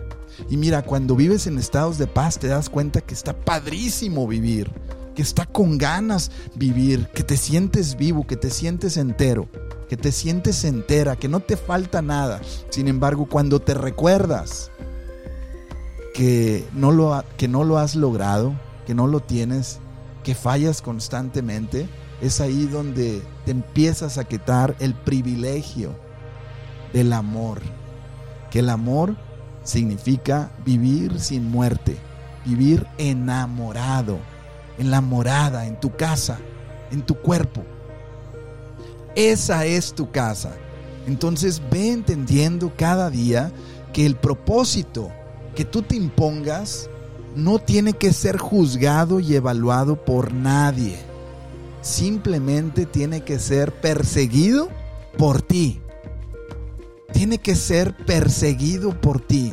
y 0.48 0.56
mira, 0.56 0.82
cuando 0.82 1.16
vives 1.16 1.46
en 1.46 1.58
estados 1.58 1.98
de 1.98 2.06
paz 2.06 2.38
te 2.38 2.48
das 2.48 2.68
cuenta 2.68 3.00
que 3.00 3.14
está 3.14 3.32
padrísimo 3.32 4.26
vivir, 4.26 4.70
que 5.14 5.22
está 5.22 5.46
con 5.46 5.78
ganas 5.78 6.30
vivir, 6.54 7.08
que 7.08 7.22
te 7.22 7.36
sientes 7.36 7.96
vivo, 7.96 8.26
que 8.26 8.36
te 8.36 8.50
sientes 8.50 8.96
entero, 8.96 9.48
que 9.88 9.96
te 9.96 10.12
sientes 10.12 10.64
entera, 10.64 11.16
que 11.16 11.28
no 11.28 11.40
te 11.40 11.56
falta 11.56 12.02
nada. 12.02 12.40
Sin 12.70 12.88
embargo, 12.88 13.26
cuando 13.26 13.60
te 13.60 13.74
recuerdas 13.74 14.70
que 16.14 16.64
no 16.72 16.92
lo, 16.92 17.24
que 17.36 17.48
no 17.48 17.64
lo 17.64 17.78
has 17.78 17.96
logrado, 17.96 18.54
que 18.86 18.94
no 18.94 19.06
lo 19.06 19.20
tienes, 19.20 19.80
que 20.22 20.34
fallas 20.34 20.82
constantemente, 20.82 21.88
es 22.20 22.40
ahí 22.40 22.66
donde 22.66 23.22
te 23.44 23.50
empiezas 23.52 24.18
a 24.18 24.24
quitar 24.24 24.76
el 24.78 24.94
privilegio 24.94 25.94
del 26.92 27.12
amor. 27.12 27.60
Que 28.50 28.60
el 28.60 28.70
amor 28.70 29.16
significa 29.68 30.50
vivir 30.64 31.20
sin 31.20 31.50
muerte, 31.50 31.98
vivir 32.46 32.86
enamorado, 32.96 34.18
en 34.78 34.90
la 34.90 35.02
morada, 35.02 35.66
en 35.66 35.78
tu 35.78 35.94
casa, 35.94 36.38
en 36.90 37.02
tu 37.02 37.16
cuerpo. 37.16 37.62
Esa 39.14 39.66
es 39.66 39.92
tu 39.92 40.10
casa. 40.10 40.54
Entonces 41.06 41.60
ve 41.70 41.92
entendiendo 41.92 42.72
cada 42.76 43.10
día 43.10 43.52
que 43.92 44.06
el 44.06 44.16
propósito 44.16 45.10
que 45.54 45.66
tú 45.66 45.82
te 45.82 45.96
impongas 45.96 46.88
no 47.36 47.58
tiene 47.58 47.92
que 47.92 48.14
ser 48.14 48.38
juzgado 48.38 49.20
y 49.20 49.34
evaluado 49.34 50.02
por 50.02 50.32
nadie. 50.32 50.96
Simplemente 51.82 52.86
tiene 52.86 53.20
que 53.22 53.38
ser 53.38 53.72
perseguido 53.74 54.70
por 55.18 55.42
ti 55.42 55.82
tiene 57.18 57.38
que 57.38 57.56
ser 57.56 57.96
perseguido 57.96 59.00
por 59.00 59.20
ti. 59.20 59.52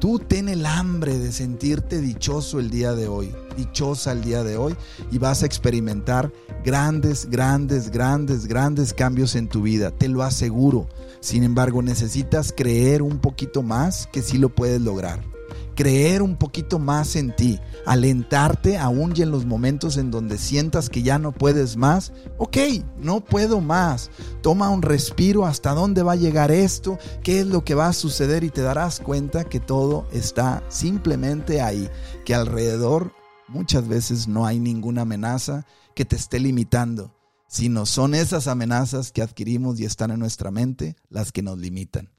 Tú 0.00 0.18
ten 0.18 0.48
el 0.48 0.66
hambre 0.66 1.16
de 1.16 1.30
sentirte 1.30 2.00
dichoso 2.00 2.58
el 2.58 2.70
día 2.70 2.92
de 2.92 3.06
hoy, 3.06 3.32
dichosa 3.56 4.10
el 4.10 4.24
día 4.24 4.42
de 4.42 4.56
hoy, 4.56 4.74
y 5.12 5.18
vas 5.18 5.44
a 5.44 5.46
experimentar 5.46 6.32
grandes, 6.64 7.30
grandes, 7.30 7.92
grandes, 7.92 8.48
grandes 8.48 8.94
cambios 8.94 9.36
en 9.36 9.46
tu 9.46 9.62
vida, 9.62 9.92
te 9.92 10.08
lo 10.08 10.24
aseguro. 10.24 10.88
Sin 11.20 11.44
embargo, 11.44 11.82
necesitas 11.82 12.52
creer 12.52 13.02
un 13.02 13.20
poquito 13.20 13.62
más 13.62 14.08
que 14.08 14.20
sí 14.20 14.36
lo 14.36 14.48
puedes 14.48 14.80
lograr 14.80 15.37
creer 15.78 16.22
un 16.22 16.34
poquito 16.34 16.80
más 16.80 17.14
en 17.14 17.36
ti, 17.36 17.60
alentarte 17.86 18.78
aún 18.78 19.12
y 19.14 19.22
en 19.22 19.30
los 19.30 19.46
momentos 19.46 19.96
en 19.96 20.10
donde 20.10 20.36
sientas 20.36 20.90
que 20.90 21.04
ya 21.04 21.20
no 21.20 21.30
puedes 21.30 21.76
más. 21.76 22.12
Ok, 22.36 22.56
no 22.98 23.24
puedo 23.24 23.60
más. 23.60 24.10
Toma 24.42 24.70
un 24.70 24.82
respiro 24.82 25.46
hasta 25.46 25.74
dónde 25.74 26.02
va 26.02 26.14
a 26.14 26.16
llegar 26.16 26.50
esto, 26.50 26.98
qué 27.22 27.38
es 27.38 27.46
lo 27.46 27.64
que 27.64 27.76
va 27.76 27.86
a 27.86 27.92
suceder 27.92 28.42
y 28.42 28.50
te 28.50 28.60
darás 28.60 28.98
cuenta 28.98 29.44
que 29.44 29.60
todo 29.60 30.08
está 30.10 30.64
simplemente 30.68 31.60
ahí, 31.60 31.88
que 32.24 32.34
alrededor 32.34 33.12
muchas 33.46 33.86
veces 33.86 34.26
no 34.26 34.46
hay 34.46 34.58
ninguna 34.58 35.02
amenaza 35.02 35.64
que 35.94 36.04
te 36.04 36.16
esté 36.16 36.40
limitando, 36.40 37.14
sino 37.46 37.86
son 37.86 38.16
esas 38.16 38.48
amenazas 38.48 39.12
que 39.12 39.22
adquirimos 39.22 39.78
y 39.78 39.84
están 39.84 40.10
en 40.10 40.18
nuestra 40.18 40.50
mente 40.50 40.96
las 41.08 41.30
que 41.30 41.42
nos 41.42 41.56
limitan. 41.56 42.10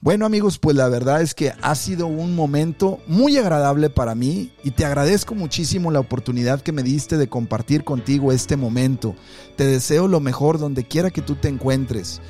Bueno 0.00 0.26
amigos, 0.26 0.58
pues 0.58 0.74
la 0.74 0.88
verdad 0.88 1.22
es 1.22 1.32
que 1.32 1.52
ha 1.62 1.74
sido 1.76 2.08
un 2.08 2.34
momento 2.34 2.98
muy 3.06 3.36
agradable 3.36 3.88
para 3.88 4.16
mí 4.16 4.50
y 4.64 4.72
te 4.72 4.84
agradezco 4.84 5.36
muchísimo 5.36 5.92
la 5.92 6.00
oportunidad 6.00 6.60
que 6.60 6.72
me 6.72 6.82
diste 6.82 7.16
de 7.16 7.28
compartir 7.28 7.84
contigo 7.84 8.32
este 8.32 8.56
momento. 8.56 9.14
Te 9.56 9.64
deseo 9.64 10.08
lo 10.08 10.18
mejor 10.18 10.58
donde 10.58 10.82
quiera 10.82 11.10
que 11.10 11.22
tú 11.22 11.36
te 11.36 11.46
encuentres. 11.46 12.20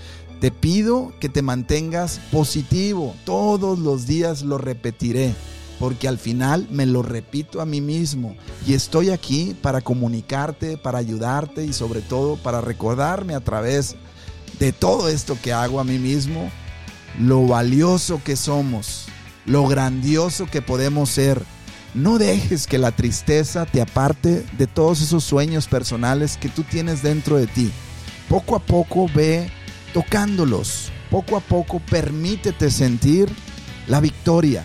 Te 0.40 0.50
pido 0.50 1.14
que 1.18 1.30
te 1.30 1.40
mantengas 1.40 2.20
positivo. 2.30 3.14
Todos 3.24 3.78
los 3.78 4.06
días 4.06 4.42
lo 4.42 4.58
repetiré 4.58 5.34
porque 5.82 6.08
al 6.08 6.18
final 6.18 6.68
me 6.70 6.84
lo 6.84 7.02
repito 7.02 7.60
a 7.60 7.66
mí 7.66 7.80
mismo 7.80 8.36
y 8.66 8.74
estoy 8.74 9.10
aquí 9.10 9.56
para 9.62 9.80
comunicarte, 9.80 10.76
para 10.76 10.98
ayudarte 10.98 11.64
y 11.64 11.72
sobre 11.72 12.02
todo 12.02 12.36
para 12.36 12.60
recordarme 12.60 13.34
a 13.34 13.40
través 13.40 13.96
de 14.60 14.72
todo 14.72 15.08
esto 15.08 15.36
que 15.42 15.52
hago 15.52 15.80
a 15.80 15.84
mí 15.84 15.98
mismo 15.98 16.50
lo 17.18 17.46
valioso 17.46 18.22
que 18.24 18.36
somos, 18.36 19.06
lo 19.44 19.66
grandioso 19.66 20.46
que 20.46 20.62
podemos 20.62 21.10
ser. 21.10 21.42
No 21.94 22.18
dejes 22.18 22.66
que 22.66 22.78
la 22.78 22.92
tristeza 22.92 23.66
te 23.66 23.82
aparte 23.82 24.46
de 24.56 24.66
todos 24.66 25.02
esos 25.02 25.24
sueños 25.24 25.66
personales 25.66 26.38
que 26.38 26.48
tú 26.48 26.62
tienes 26.62 27.02
dentro 27.02 27.36
de 27.36 27.46
ti. 27.46 27.70
Poco 28.28 28.56
a 28.56 28.60
poco 28.60 29.08
ve 29.14 29.50
tocándolos. 29.92 30.90
Poco 31.10 31.36
a 31.36 31.40
poco 31.40 31.80
permítete 31.80 32.70
sentir 32.70 33.28
la 33.86 34.00
victoria. 34.00 34.64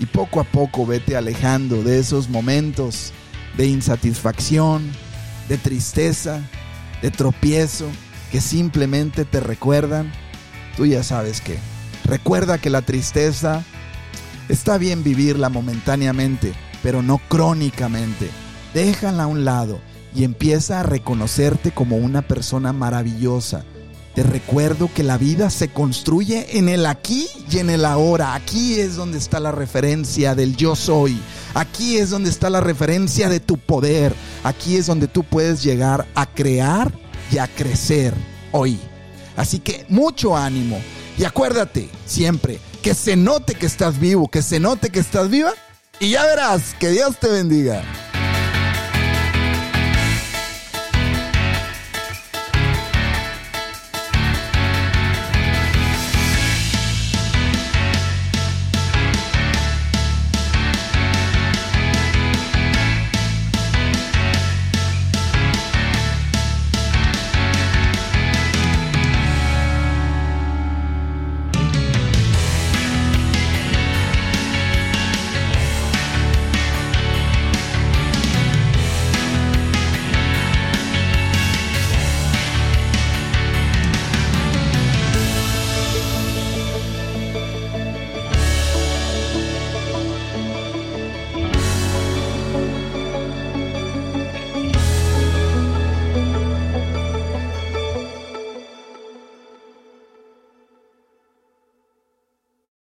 Y 0.00 0.06
poco 0.06 0.40
a 0.40 0.44
poco 0.44 0.84
vete 0.84 1.16
alejando 1.16 1.82
de 1.82 2.00
esos 2.00 2.28
momentos 2.28 3.12
de 3.56 3.66
insatisfacción, 3.66 4.90
de 5.48 5.58
tristeza, 5.58 6.40
de 7.02 7.10
tropiezo, 7.10 7.86
que 8.32 8.40
simplemente 8.40 9.24
te 9.24 9.40
recuerdan 9.40 10.12
tú 10.78 10.86
ya 10.86 11.02
sabes 11.02 11.40
que. 11.40 11.58
Recuerda 12.04 12.56
que 12.56 12.70
la 12.70 12.82
tristeza 12.82 13.64
está 14.48 14.78
bien 14.78 15.02
vivirla 15.02 15.48
momentáneamente, 15.48 16.54
pero 16.84 17.02
no 17.02 17.20
crónicamente. 17.28 18.30
Déjala 18.72 19.24
a 19.24 19.26
un 19.26 19.44
lado 19.44 19.80
y 20.14 20.22
empieza 20.22 20.80
a 20.80 20.84
reconocerte 20.84 21.72
como 21.72 21.96
una 21.96 22.22
persona 22.22 22.72
maravillosa. 22.72 23.64
Te 24.14 24.22
recuerdo 24.22 24.88
que 24.94 25.02
la 25.02 25.18
vida 25.18 25.50
se 25.50 25.68
construye 25.68 26.58
en 26.58 26.68
el 26.68 26.86
aquí 26.86 27.26
y 27.50 27.58
en 27.58 27.70
el 27.70 27.84
ahora. 27.84 28.34
Aquí 28.34 28.78
es 28.78 28.94
donde 28.94 29.18
está 29.18 29.40
la 29.40 29.50
referencia 29.50 30.36
del 30.36 30.56
yo 30.56 30.76
soy. 30.76 31.20
Aquí 31.54 31.96
es 31.96 32.10
donde 32.10 32.30
está 32.30 32.50
la 32.50 32.60
referencia 32.60 33.28
de 33.28 33.40
tu 33.40 33.58
poder. 33.58 34.14
Aquí 34.44 34.76
es 34.76 34.86
donde 34.86 35.08
tú 35.08 35.24
puedes 35.24 35.62
llegar 35.64 36.06
a 36.14 36.26
crear 36.26 36.92
y 37.32 37.38
a 37.38 37.48
crecer 37.48 38.14
hoy. 38.52 38.78
Así 39.38 39.60
que 39.60 39.86
mucho 39.88 40.36
ánimo. 40.36 40.82
Y 41.16 41.24
acuérdate 41.24 41.88
siempre 42.04 42.58
que 42.82 42.92
se 42.92 43.14
note 43.14 43.54
que 43.54 43.66
estás 43.66 44.00
vivo, 44.00 44.28
que 44.28 44.42
se 44.42 44.58
note 44.58 44.90
que 44.90 44.98
estás 44.98 45.30
viva. 45.30 45.54
Y 46.00 46.10
ya 46.10 46.24
verás, 46.24 46.74
que 46.78 46.90
Dios 46.90 47.18
te 47.20 47.28
bendiga. 47.28 47.82